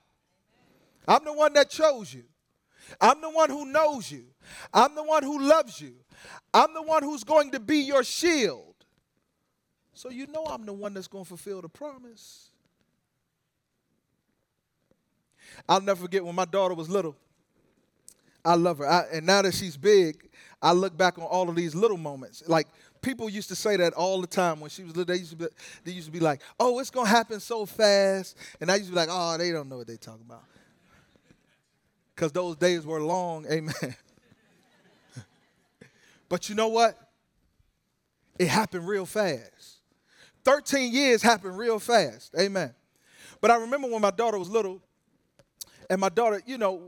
[1.08, 2.24] I'm the one that chose you,
[3.00, 4.26] I'm the one who knows you,
[4.74, 5.93] I'm the one who loves you.
[6.54, 8.74] I'm the one who's going to be your shield.
[9.93, 12.50] So you know I'm the one that's going to fulfill the promise.
[15.67, 17.15] I'll never forget when my daughter was little.
[18.45, 18.88] I love her.
[18.88, 20.29] I, and now that she's big,
[20.62, 22.43] I look back on all of these little moments.
[22.47, 22.67] Like
[23.01, 25.13] people used to say that all the time when she was little.
[25.13, 25.47] They used to be,
[25.84, 28.91] they used to be like, "Oh, it's gonna happen so fast," and I used to
[28.91, 30.43] be like, "Oh, they don't know what they're talking about,"
[32.15, 33.45] because those days were long.
[33.51, 33.95] Amen.
[36.29, 36.97] But you know what?
[38.38, 39.77] It happened real fast.
[40.43, 42.36] 13 years happened real fast.
[42.39, 42.73] Amen.
[43.41, 44.81] But I remember when my daughter was little,
[45.89, 46.81] and my daughter, you know,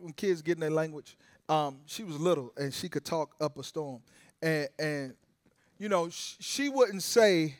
[0.00, 1.16] when kids get in their language,
[1.48, 4.00] um, she was little and she could talk up a storm.
[4.40, 5.14] And, and
[5.78, 7.56] you know, sh- she wouldn't say,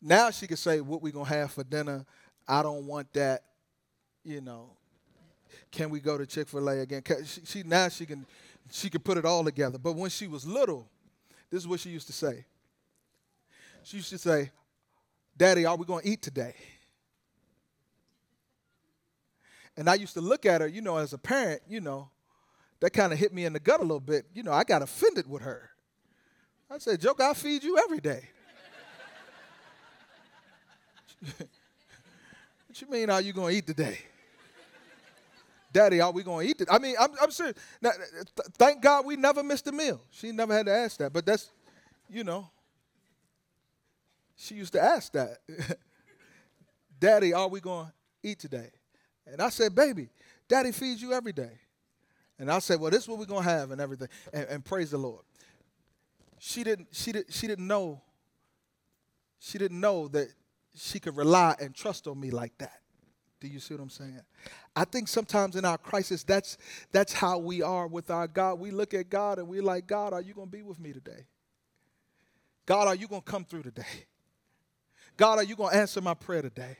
[0.00, 2.04] now she could say, what we going to have for dinner.
[2.46, 3.42] I don't want that,
[4.24, 4.70] you know.
[5.70, 7.02] Can we go to Chick fil A again?
[7.24, 8.24] She, she, now she can
[8.70, 9.78] she could put it all together.
[9.78, 10.88] But when she was little,
[11.50, 12.44] this is what she used to say.
[13.82, 14.50] She used to say,
[15.36, 16.54] Daddy, are we going to eat today?
[19.78, 22.10] And I used to look at her, you know, as a parent, you know,
[22.80, 24.26] that kind of hit me in the gut a little bit.
[24.34, 25.70] You know, I got offended with her.
[26.68, 28.28] I said, Joke, I feed you every day.
[31.22, 34.00] what you mean, are you going to eat today?
[35.72, 36.68] Daddy, are we going to eat it?
[36.68, 37.54] I mean, I'm, I'm serious.
[37.80, 40.00] Now, th- thank God we never missed a meal.
[40.10, 41.12] She never had to ask that.
[41.12, 41.52] But that's,
[42.10, 42.50] you know,
[44.34, 45.38] she used to ask that.
[46.98, 47.92] Daddy, are we going to
[48.24, 48.72] eat today?
[49.32, 50.08] And I said, Baby,
[50.48, 51.52] Daddy feeds you every day.
[52.38, 54.08] And I said, Well, this is what we're going to have and everything.
[54.32, 55.22] And, and praise the Lord.
[56.38, 58.00] She didn't, she, did, she didn't know,
[59.38, 60.28] she didn't know that
[60.76, 62.80] she could rely and trust on me like that.
[63.40, 64.20] Do you see what I'm saying?
[64.74, 66.58] I think sometimes in our crisis, that's,
[66.90, 68.58] that's how we are with our God.
[68.58, 70.92] We look at God and we're like, God, are you going to be with me
[70.92, 71.26] today?
[72.66, 73.82] God, are you going to come through today?
[75.16, 76.76] God, are you going to answer my prayer today?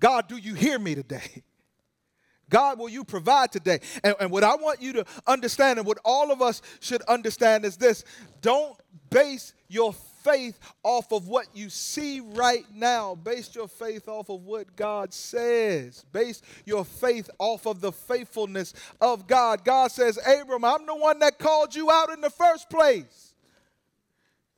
[0.00, 1.42] God, do you hear me today?
[2.50, 3.78] God, will you provide today?
[4.02, 7.64] And, and what I want you to understand, and what all of us should understand,
[7.64, 8.04] is this
[8.40, 8.76] don't
[9.08, 9.92] base your
[10.24, 13.14] faith off of what you see right now.
[13.14, 16.04] Base your faith off of what God says.
[16.12, 19.64] Base your faith off of the faithfulness of God.
[19.64, 23.34] God says, Abram, I'm the one that called you out in the first place.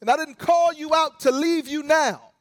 [0.00, 2.31] And I didn't call you out to leave you now.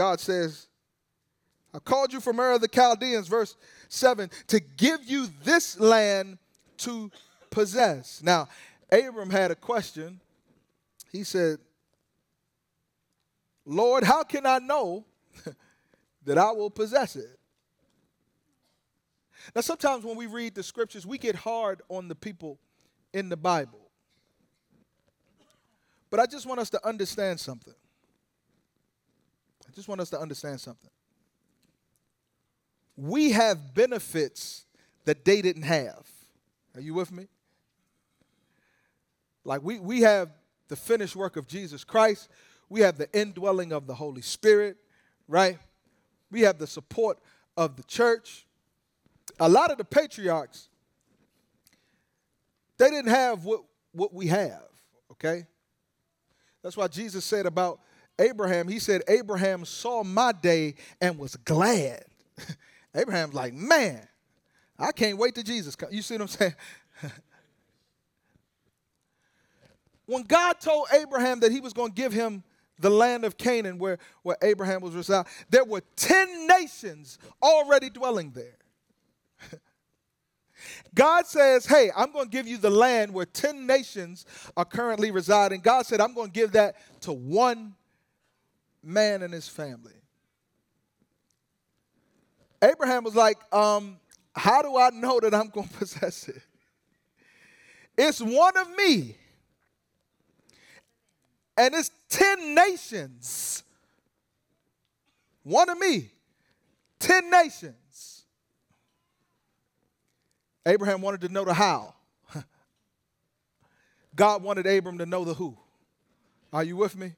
[0.00, 0.66] God says,
[1.74, 3.54] I called you from Ur of the Chaldeans, verse
[3.90, 6.38] 7, to give you this land
[6.78, 7.10] to
[7.50, 8.22] possess.
[8.22, 8.48] Now,
[8.90, 10.18] Abram had a question.
[11.12, 11.58] He said,
[13.66, 15.04] Lord, how can I know
[16.24, 17.38] that I will possess it?
[19.54, 22.58] Now, sometimes when we read the scriptures, we get hard on the people
[23.12, 23.90] in the Bible.
[26.08, 27.74] But I just want us to understand something.
[29.70, 30.90] I just want us to understand something.
[32.96, 34.64] We have benefits
[35.04, 36.08] that they didn't have.
[36.74, 37.28] Are you with me?
[39.44, 40.30] Like we, we have
[40.66, 42.28] the finished work of Jesus Christ,
[42.68, 44.76] we have the indwelling of the Holy Spirit,
[45.28, 45.58] right?
[46.32, 47.18] We have the support
[47.56, 48.46] of the church.
[49.38, 50.68] A lot of the patriarchs,
[52.76, 53.62] they didn't have what,
[53.92, 54.66] what we have,
[55.12, 55.46] okay?
[56.60, 57.80] That's why Jesus said about
[58.20, 62.04] Abraham, he said, Abraham saw my day and was glad.
[62.94, 64.06] Abraham's like, man,
[64.78, 65.92] I can't wait till Jesus comes.
[65.94, 66.54] You see what I'm saying?
[70.06, 72.42] when God told Abraham that he was going to give him
[72.78, 78.32] the land of Canaan where, where Abraham was residing, there were 10 nations already dwelling
[78.32, 78.58] there.
[80.94, 85.10] God says, Hey, I'm going to give you the land where 10 nations are currently
[85.10, 85.60] residing.
[85.60, 87.74] God said, I'm going to give that to one
[88.82, 89.92] man and his family.
[92.62, 93.98] Abraham was like, um,
[94.34, 96.42] How do I know that I'm going to possess it?
[97.96, 99.16] It's one of me,
[101.56, 103.62] and it's 10 nations.
[105.42, 106.10] One of me,
[106.98, 108.24] 10 nations.
[110.66, 111.94] Abraham wanted to know the how.
[114.14, 115.56] God wanted Abram to know the who.
[116.52, 117.12] Are you with me?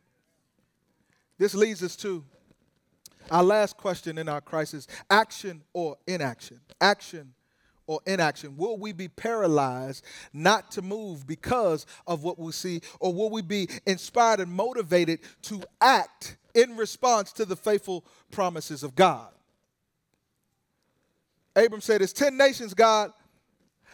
[1.43, 2.25] This leads us to
[3.29, 6.61] our last question in our crisis action or inaction?
[6.81, 7.35] Action
[7.89, 8.57] or inaction?
[8.57, 13.43] Will we be paralyzed not to move because of what we see, or will we
[13.43, 19.33] be inspired and motivated to act in response to the faithful promises of God?
[21.57, 23.11] Abram said, It's 10 nations, God.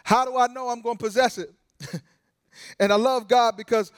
[0.04, 1.50] How do I know I'm going to possess it?
[2.78, 3.90] and I love God because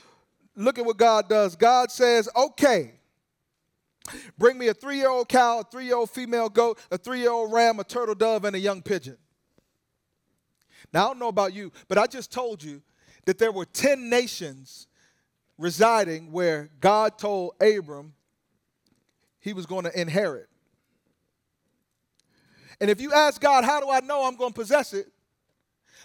[0.54, 1.56] look at what God does.
[1.56, 2.92] God says, Okay,
[4.38, 7.20] Bring me a three year old cow, a three year old female goat, a three
[7.20, 9.16] year old ram, a turtle dove, and a young pigeon.
[10.92, 12.82] Now, I don't know about you, but I just told you
[13.26, 14.88] that there were 10 nations
[15.58, 18.14] residing where God told Abram
[19.38, 20.48] he was going to inherit.
[22.80, 25.06] And if you ask God, how do I know I'm going to possess it?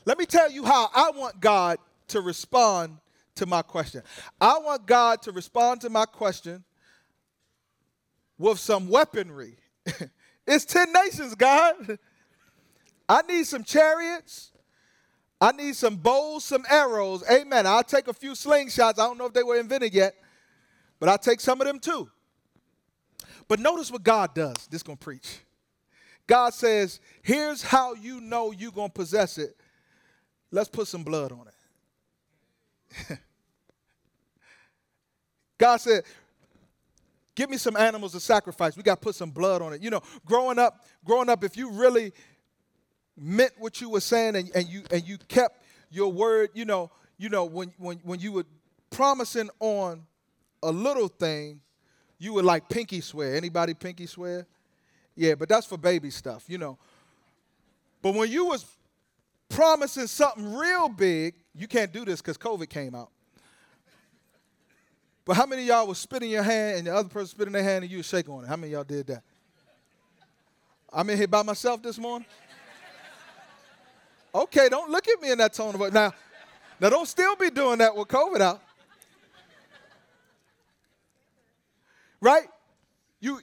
[0.04, 1.80] Let me tell you how I want God
[2.10, 2.98] to respond
[3.36, 4.04] to my question.
[4.40, 6.64] I want God to respond to my question
[8.38, 9.58] with some weaponry.
[10.48, 12.00] it's 10 nations, God.
[13.08, 14.52] I need some chariots.
[15.40, 17.24] I need some bows, some arrows.
[17.30, 17.68] Amen.
[17.68, 19.00] I'll take a few slingshots.
[19.00, 20.16] I don't know if they were invented yet,
[21.00, 22.10] but I'll take some of them too.
[23.48, 24.68] But notice what God does.
[24.68, 25.40] This going to preach.
[26.28, 29.56] God says, here's how you know you're going to possess it.
[30.52, 31.48] Let's put some blood on
[33.10, 33.20] it.
[35.58, 36.04] God said,
[37.36, 38.78] Give me some animals to sacrifice.
[38.78, 39.82] We got to put some blood on it.
[39.82, 42.14] You know, growing up, growing up, if you really
[43.18, 46.92] meant what you were saying and, and you and you kept your word, you know,
[47.18, 48.46] you know, when when when you were
[48.90, 50.04] promising on
[50.64, 51.60] a little thing,
[52.18, 53.36] you would like pinky swear.
[53.36, 54.48] Anybody pinky swear?
[55.16, 56.78] Yeah, but that's for baby stuff, you know.
[58.02, 58.66] But when you was
[59.50, 63.12] promising something real big, you can't do this because COVID came out.
[65.26, 67.64] But how many of y'all was spitting your hand and the other person spitting their
[67.64, 68.48] hand and you was shaking on it?
[68.48, 69.24] How many of y'all did that?
[70.94, 72.28] I'm in here by myself this morning.
[74.34, 75.92] Okay, don't look at me in that tone of voice.
[75.92, 76.14] Now,
[76.80, 78.62] now don't still be doing that with COVID out.
[82.22, 82.48] Right?
[83.20, 83.40] You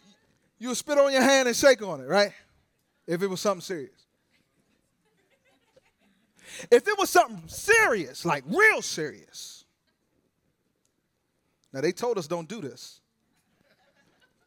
[0.58, 2.32] you spit on your hand and shake on it, right?
[3.06, 4.06] If it was something serious.
[6.70, 9.61] If it was something serious, like real serious,
[11.72, 13.00] now, they told us don't do this.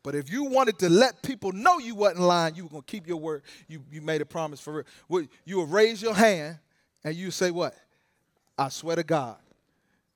[0.04, 2.92] But if you wanted to let people know you wasn't lying, you were going to
[2.92, 3.42] keep your word.
[3.68, 5.28] You, you made a promise for real.
[5.46, 6.60] You would raise your hand
[7.04, 7.76] and you say what?
[8.56, 9.38] I swear to God.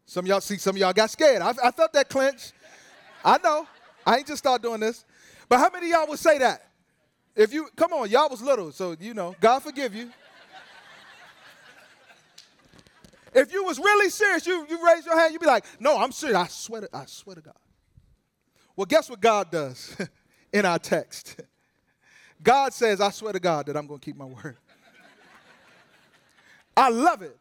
[0.05, 1.41] Some of y'all see, some of y'all got scared.
[1.41, 2.51] I, I felt that clench.
[3.25, 3.67] I know.
[4.05, 5.05] I ain't just start doing this.
[5.47, 6.67] But how many y'all would say that?
[7.35, 10.09] If you come on, y'all was little, so you know, God forgive you.
[13.33, 16.11] If you was really serious, you, you raise your hand, you'd be like, no, I'm
[16.11, 16.37] serious.
[16.37, 17.55] I swear to, I swear to God.
[18.75, 19.95] Well, guess what God does
[20.53, 21.41] in our text?
[22.43, 24.57] God says, I swear to God that I'm going to keep my word.
[26.77, 27.37] I love it.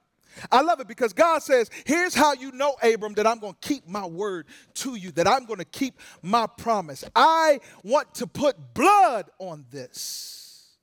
[0.53, 3.69] I love it because God says, here's how you know, Abram, that I'm going to
[3.69, 7.05] keep my word to you, that I'm going to keep my promise.
[7.15, 10.77] I want to put blood on this.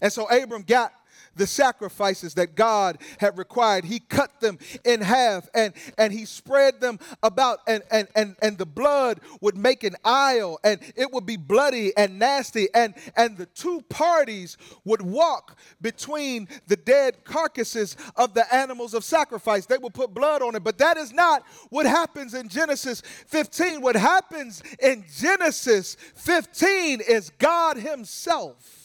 [0.00, 0.92] And so Abram got
[1.36, 3.84] the sacrifices that God had required.
[3.84, 8.58] He cut them in half and, and he spread them about, and, and, and, and
[8.58, 12.68] the blood would make an aisle, and it would be bloody and nasty.
[12.74, 19.04] And, and the two parties would walk between the dead carcasses of the animals of
[19.04, 19.66] sacrifice.
[19.66, 20.64] They would put blood on it.
[20.64, 23.80] But that is not what happens in Genesis 15.
[23.80, 28.79] What happens in Genesis 15 is God Himself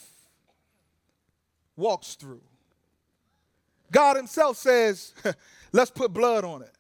[1.76, 2.42] walks through.
[3.92, 5.14] God Himself says,
[5.72, 6.72] let's put blood on it.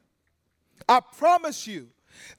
[0.87, 1.89] I promise you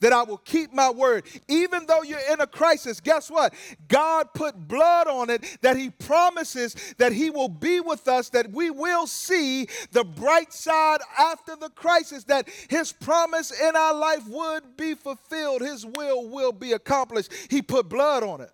[0.00, 1.24] that I will keep my word.
[1.48, 3.54] Even though you're in a crisis, guess what?
[3.88, 8.50] God put blood on it that He promises that He will be with us, that
[8.50, 14.26] we will see the bright side after the crisis, that His promise in our life
[14.28, 17.32] would be fulfilled, His will will be accomplished.
[17.50, 18.50] He put blood on it.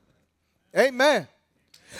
[0.76, 1.28] Amen.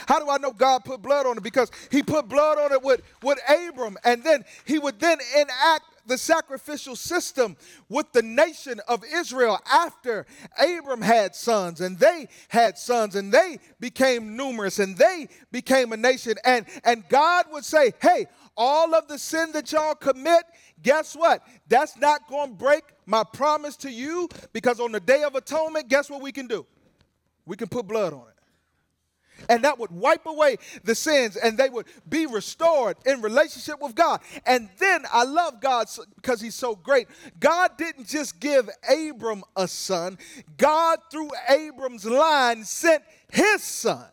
[0.07, 1.43] How do I know God put blood on it?
[1.43, 5.84] Because he put blood on it with, with Abram, and then he would then enact
[6.07, 7.57] the sacrificial system
[7.88, 10.26] with the nation of Israel after
[10.59, 15.97] Abram had sons and they had sons and they became numerous and they became a
[15.97, 16.34] nation.
[16.45, 18.26] And, and God would say, Hey,
[18.57, 20.43] all of the sin that y'all commit,
[20.82, 21.43] guess what?
[21.68, 25.88] That's not going to break my promise to you because on the day of atonement,
[25.88, 26.66] guess what we can do?
[27.47, 28.32] We can put blood on it
[29.49, 33.95] and that would wipe away the sins and they would be restored in relationship with
[33.95, 34.20] God.
[34.47, 37.09] And then I love God because he's so great.
[37.41, 40.18] God didn't just give Abram a son,
[40.57, 44.07] God, through Abram's line, sent his son.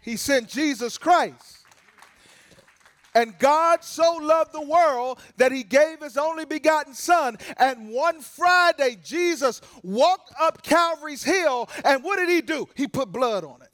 [0.00, 1.58] He sent Jesus Christ.
[3.14, 7.38] And God so loved the world that he gave his only begotten son.
[7.58, 12.68] And one Friday, Jesus walked up Calvary's hill, and what did he do?
[12.76, 13.69] He put blood on it.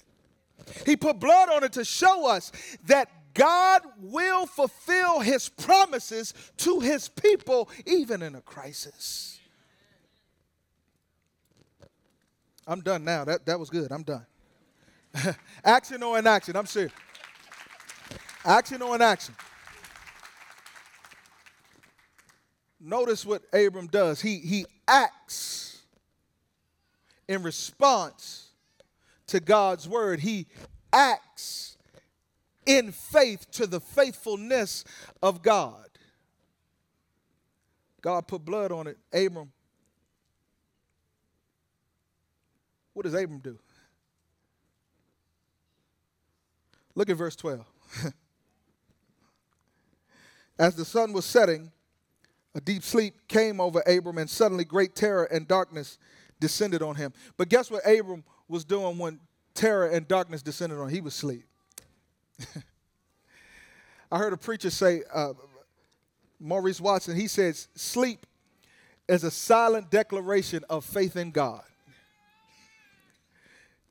[0.84, 2.52] He put blood on it to show us
[2.86, 9.38] that God will fulfill his promises to his people even in a crisis.
[12.66, 13.24] I'm done now.
[13.24, 13.92] That, that was good.
[13.92, 14.26] I'm done.
[15.64, 16.56] action or inaction?
[16.56, 16.92] I'm serious.
[18.44, 19.34] Action or inaction?
[22.80, 24.20] Notice what Abram does.
[24.20, 25.82] He, he acts
[27.28, 28.45] in response
[29.28, 30.20] to God's word.
[30.20, 30.46] He
[30.92, 31.76] acts
[32.64, 34.84] in faith to the faithfulness
[35.22, 35.86] of God.
[38.00, 38.98] God put blood on it.
[39.12, 39.52] Abram.
[42.92, 43.58] What does Abram do?
[46.94, 47.64] Look at verse 12.
[50.58, 51.70] As the sun was setting,
[52.54, 55.98] a deep sleep came over Abram, and suddenly great terror and darkness
[56.40, 57.12] descended on him.
[57.36, 59.20] But guess what Abram was doing when
[59.54, 60.94] terror and darkness descended on him?
[60.94, 61.44] He was asleep.
[64.10, 65.32] I heard a preacher say, uh,
[66.38, 68.26] Maurice Watson, he says, sleep
[69.08, 71.62] is a silent declaration of faith in God.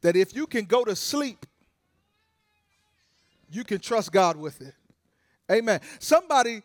[0.02, 1.46] That if you can go to sleep,
[3.50, 4.74] you can trust God with it.
[5.52, 5.80] Amen.
[6.00, 6.62] Somebody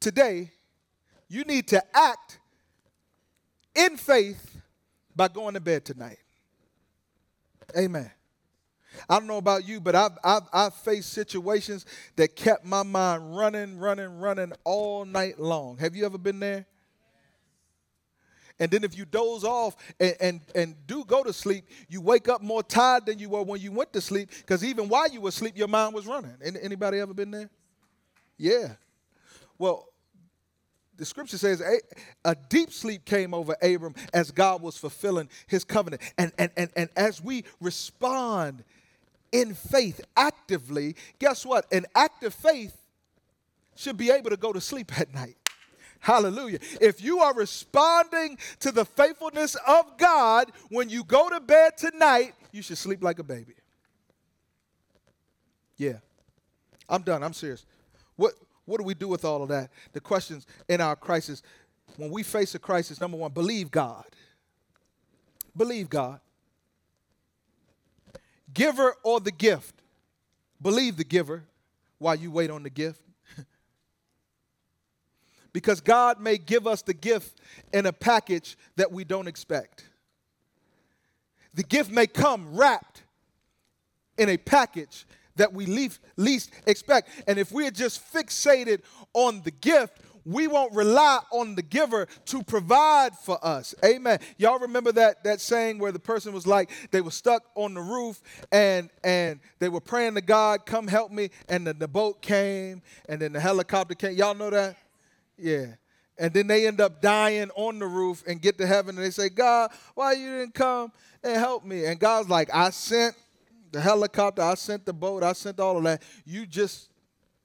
[0.00, 0.50] today,
[1.28, 2.38] you need to act
[3.74, 4.58] in faith
[5.14, 6.18] by going to bed tonight.
[7.76, 8.10] Amen.
[9.08, 13.36] I don't know about you, but I've, I've, I've faced situations that kept my mind
[13.36, 15.78] running, running, running all night long.
[15.78, 16.66] Have you ever been there?
[18.58, 22.28] And then if you doze off and, and, and do go to sleep, you wake
[22.28, 25.22] up more tired than you were when you went to sleep because even while you
[25.22, 26.36] were asleep, your mind was running.
[26.42, 27.48] Anybody ever been there?
[28.36, 28.72] Yeah.
[29.56, 29.88] Well,
[31.00, 31.62] the scripture says
[32.26, 36.02] a, deep sleep came over Abram as God was fulfilling his covenant.
[36.18, 38.62] And, and, and, and as we respond
[39.32, 41.64] in faith actively, guess what?
[41.72, 42.76] An active faith
[43.76, 45.36] should be able to go to sleep at night.
[46.00, 46.58] Hallelujah.
[46.82, 52.34] If you are responding to the faithfulness of God when you go to bed tonight,
[52.52, 53.54] you should sleep like a baby.
[55.78, 56.00] Yeah.
[56.90, 57.22] I'm done.
[57.22, 57.64] I'm serious.
[58.16, 58.34] What
[58.70, 59.70] what do we do with all of that?
[59.92, 61.42] The questions in our crisis.
[61.96, 64.04] When we face a crisis, number one, believe God.
[65.56, 66.20] Believe God.
[68.54, 69.74] Giver or the gift.
[70.62, 71.42] Believe the giver
[71.98, 73.00] while you wait on the gift.
[75.52, 77.40] because God may give us the gift
[77.72, 79.84] in a package that we don't expect.
[81.54, 83.02] The gift may come wrapped
[84.16, 85.06] in a package
[85.40, 87.08] that we least, expect.
[87.26, 88.82] And if we're just fixated
[89.14, 93.74] on the gift, we won't rely on the giver to provide for us.
[93.82, 94.18] Amen.
[94.36, 97.80] Y'all remember that that saying where the person was like they were stuck on the
[97.80, 98.20] roof
[98.52, 102.82] and and they were praying to God, come help me, and then the boat came
[103.08, 104.14] and then the helicopter came.
[104.14, 104.76] Y'all know that?
[105.38, 105.66] Yeah.
[106.18, 109.10] And then they end up dying on the roof and get to heaven and they
[109.10, 110.92] say, God, why you didn't come
[111.24, 111.86] and help me?
[111.86, 113.16] And God's like, I sent
[113.72, 116.02] the helicopter, I sent the boat, I sent all of that.
[116.24, 116.90] You just,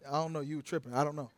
[0.07, 0.93] I don't know, you were tripping.
[0.93, 1.29] I don't know.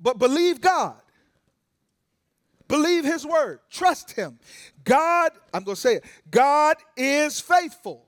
[0.00, 1.00] but believe God.
[2.68, 3.60] Believe his word.
[3.70, 4.38] Trust him.
[4.84, 8.04] God, I'm going to say it, God is faithful.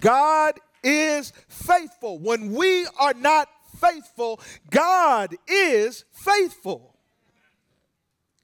[0.00, 2.18] God is faithful.
[2.18, 3.48] When we are not
[3.80, 4.40] faithful,
[4.70, 6.95] God is faithful.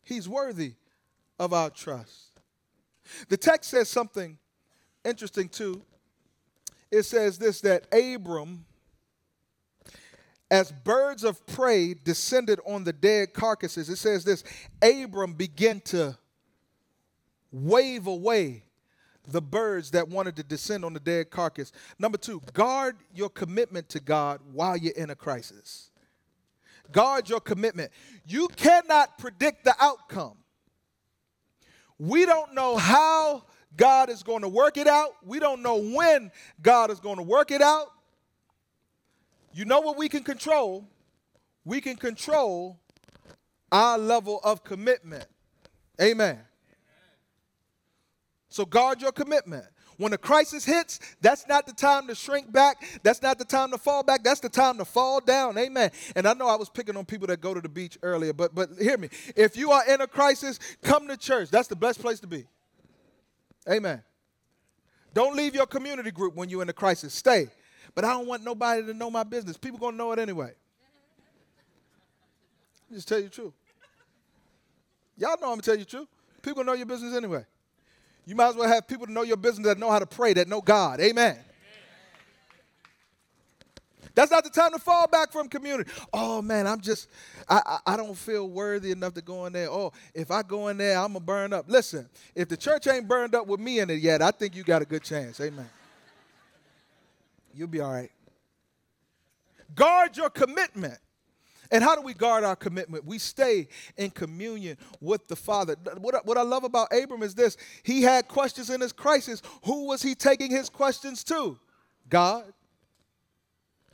[0.03, 0.75] He's worthy
[1.39, 2.31] of our trust.
[3.29, 4.39] The text says something
[5.05, 5.83] interesting too.
[6.91, 8.65] It says this that Abram,
[10.51, 14.45] as birds of prey descended on the dead carcasses, it says this
[14.83, 16.17] Abram began to
[17.51, 18.65] wave away
[19.27, 21.73] the birds that wanted to descend on the dead carcass.
[21.99, 25.92] Number two, guard your commitment to God while you're in a crisis.
[26.93, 27.91] Guard your commitment.
[28.27, 30.37] You cannot predict the outcome.
[31.99, 33.45] We don't know how
[33.77, 35.13] God is going to work it out.
[35.25, 36.31] We don't know when
[36.61, 37.89] God is going to work it out.
[39.55, 40.87] You know what we can control?
[41.65, 42.81] We can control
[43.71, 45.27] our level of commitment.
[46.01, 46.39] Amen.
[48.49, 49.65] So guard your commitment.
[50.03, 52.83] When a crisis hits, that's not the time to shrink back.
[53.05, 54.25] That's not the time to fall back.
[54.25, 55.57] That's the time to fall down.
[55.57, 55.93] Amen.
[56.17, 58.53] And I know I was picking on people that go to the beach earlier, but
[58.53, 59.09] but hear me.
[59.37, 61.51] If you are in a crisis, come to church.
[61.51, 62.49] That's the best place to be.
[63.71, 64.03] Amen.
[65.15, 67.15] Don't leave your community group when you're in a crisis.
[67.15, 67.47] Stay.
[67.95, 69.57] But I don't want nobody to know my business.
[69.57, 70.53] People gonna know it anyway.
[72.93, 73.53] Just tell you the truth.
[75.17, 76.09] Y'all know I'm gonna tell you the truth.
[76.43, 77.45] People know your business anyway.
[78.25, 80.33] You might as well have people to know your business that know how to pray,
[80.35, 81.01] that know God.
[81.01, 81.37] Amen.
[84.15, 85.91] That's not the time to fall back from community.
[86.13, 87.09] Oh man, I'm just,
[87.49, 89.71] I, I, I, don't feel worthy enough to go in there.
[89.71, 91.65] Oh, if I go in there, I'm gonna burn up.
[91.67, 94.65] Listen, if the church ain't burned up with me in it yet, I think you
[94.65, 95.41] got a good chance.
[95.41, 95.69] Amen.
[97.55, 98.11] You'll be all right.
[99.75, 100.99] Guard your commitment.
[101.73, 103.07] And how do we guard our commitment?
[103.07, 103.67] We stay
[103.97, 105.75] in communion with the Father.
[105.99, 109.41] What I, what I love about Abram is this he had questions in his crisis.
[109.65, 111.59] Who was he taking his questions to?
[112.11, 112.45] God.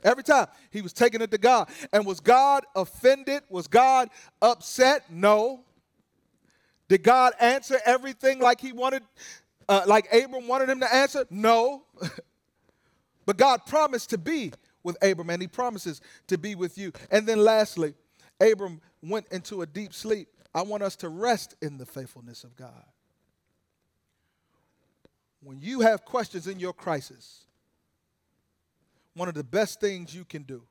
[0.03, 1.69] Every time he was taking it to God.
[1.93, 3.43] And was God offended?
[3.49, 4.09] Was God
[4.41, 5.05] upset?
[5.09, 5.61] No.
[6.89, 9.03] Did God answer everything like he wanted,
[9.69, 11.25] uh, like Abram wanted him to answer?
[11.29, 11.83] No.
[13.25, 14.51] but God promised to be
[14.83, 16.91] with Abram, and he promises to be with you.
[17.11, 17.93] And then lastly,
[18.39, 20.27] Abram went into a deep sleep.
[20.53, 22.85] I want us to rest in the faithfulness of God.
[25.41, 27.45] When you have questions in your crisis,
[29.13, 30.63] one of the best things you can do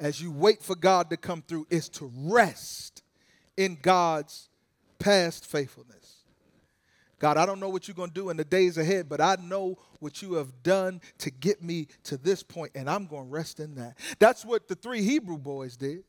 [0.00, 3.02] as you wait for God to come through is to rest
[3.56, 4.48] in God's
[4.98, 6.07] past faithfulness.
[7.18, 9.36] God, I don't know what you're going to do in the days ahead, but I
[9.40, 13.30] know what you have done to get me to this point, and I'm going to
[13.30, 13.98] rest in that.
[14.18, 16.04] That's what the three Hebrew boys did,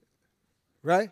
[0.84, 1.10] right?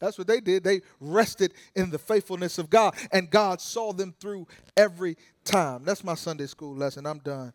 [0.00, 0.64] That's what they did.
[0.64, 5.84] They rested in the faithfulness of God, and God saw them through every time.
[5.84, 7.06] That's my Sunday school lesson.
[7.06, 7.52] I'm done.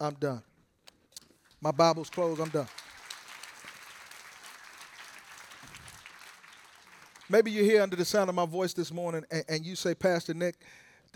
[0.00, 0.42] I'm done.
[1.60, 2.40] My Bible's closed.
[2.40, 2.68] I'm done.
[7.28, 9.96] Maybe you're here under the sound of my voice this morning and, and you say,
[9.96, 10.54] Pastor Nick,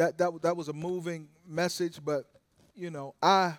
[0.00, 2.24] that that that was a moving message, but
[2.74, 3.58] you know, I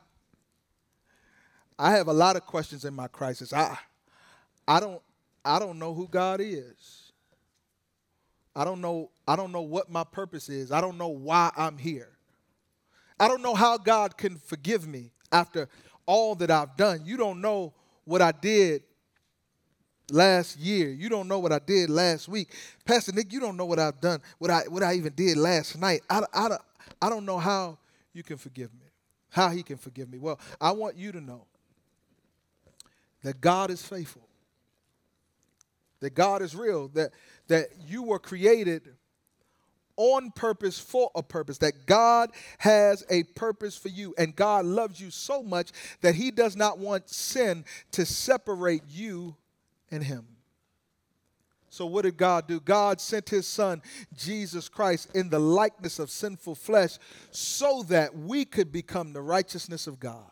[1.77, 3.53] I have a lot of questions in my crisis.
[3.53, 3.77] I
[4.67, 5.03] I don't
[5.45, 7.11] I don't know who God is.
[8.55, 10.71] I don't know I don't know what my purpose is.
[10.71, 12.09] I don't know why I'm here.
[13.19, 15.69] I don't know how God can forgive me after
[16.07, 17.01] all that I've done.
[17.05, 17.71] You don't know
[18.03, 18.81] what I did
[20.11, 20.89] last year.
[20.89, 22.49] You don't know what I did last week.
[22.85, 25.77] Pastor Nick, you don't know what I've done, what I, what I even did last
[25.77, 26.01] night.
[26.09, 26.57] I, I,
[27.01, 27.77] I don't know how
[28.13, 28.87] you can forgive me,
[29.29, 30.17] how he can forgive me.
[30.17, 31.45] Well, I want you to know
[33.23, 34.27] that God is faithful,
[35.99, 37.11] that God is real, that,
[37.47, 38.89] that you were created
[39.97, 44.99] on purpose for a purpose, that God has a purpose for you, and God loves
[44.99, 49.35] you so much that He does not want sin to separate you
[49.91, 50.25] and Him.
[51.69, 52.59] So, what did God do?
[52.59, 53.81] God sent His Son,
[54.15, 56.97] Jesus Christ, in the likeness of sinful flesh
[57.31, 60.31] so that we could become the righteousness of God.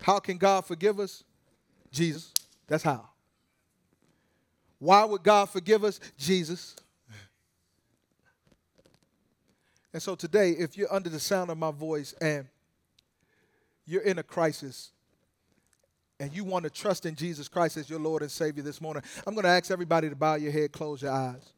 [0.00, 1.24] How can God forgive us?
[1.90, 2.32] Jesus.
[2.66, 3.08] That's how.
[4.78, 6.00] Why would God forgive us?
[6.18, 6.76] Jesus.
[9.92, 12.46] And so today, if you're under the sound of my voice and
[13.86, 14.92] you're in a crisis
[16.20, 19.02] and you want to trust in Jesus Christ as your Lord and Savior this morning,
[19.26, 21.52] I'm going to ask everybody to bow your head, close your eyes,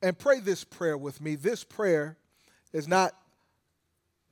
[0.00, 1.34] and pray this prayer with me.
[1.34, 2.16] This prayer
[2.72, 3.12] is not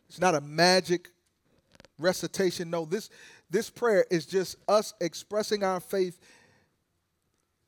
[0.09, 1.09] it's not a magic
[1.99, 2.71] recitation.
[2.71, 3.11] No, this
[3.49, 6.19] this prayer is just us expressing our faith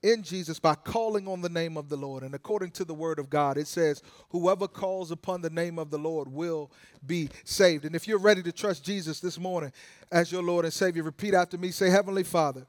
[0.03, 2.23] in Jesus by calling on the name of the Lord.
[2.23, 5.91] And according to the word of God, it says, Whoever calls upon the name of
[5.91, 6.71] the Lord will
[7.07, 7.85] be saved.
[7.85, 9.73] And if you're ready to trust Jesus this morning
[10.11, 12.67] as your Lord and Savior, repeat after me say, Heavenly Father,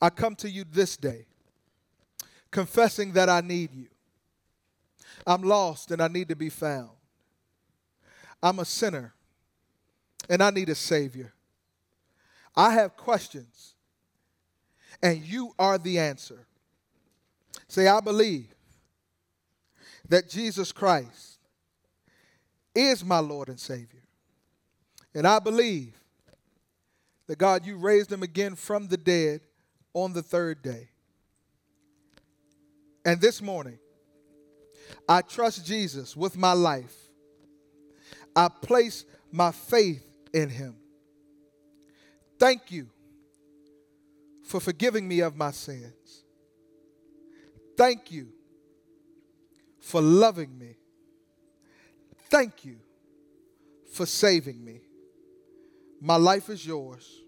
[0.00, 1.26] I come to you this day
[2.50, 3.88] confessing that I need you.
[5.26, 6.90] I'm lost and I need to be found.
[8.42, 9.14] I'm a sinner
[10.28, 11.32] and I need a Savior.
[12.54, 13.74] I have questions
[15.02, 16.46] and you are the answer.
[17.68, 18.54] Say, I believe
[20.08, 21.38] that Jesus Christ
[22.74, 24.02] is my Lord and Savior.
[25.14, 25.94] And I believe
[27.26, 29.40] that God, you raised him again from the dead
[29.92, 30.88] on the third day.
[33.04, 33.78] And this morning,
[35.08, 36.94] I trust Jesus with my life.
[38.34, 40.76] I place my faith in him.
[42.38, 42.88] Thank you
[44.48, 46.24] for forgiving me of my sins.
[47.76, 48.28] Thank you
[49.78, 50.76] for loving me.
[52.30, 52.76] Thank you
[53.92, 54.80] for saving me.
[56.00, 57.20] My life is yours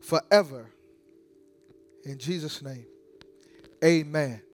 [0.00, 0.68] forever.
[2.04, 2.86] In Jesus' name,
[3.84, 4.42] amen.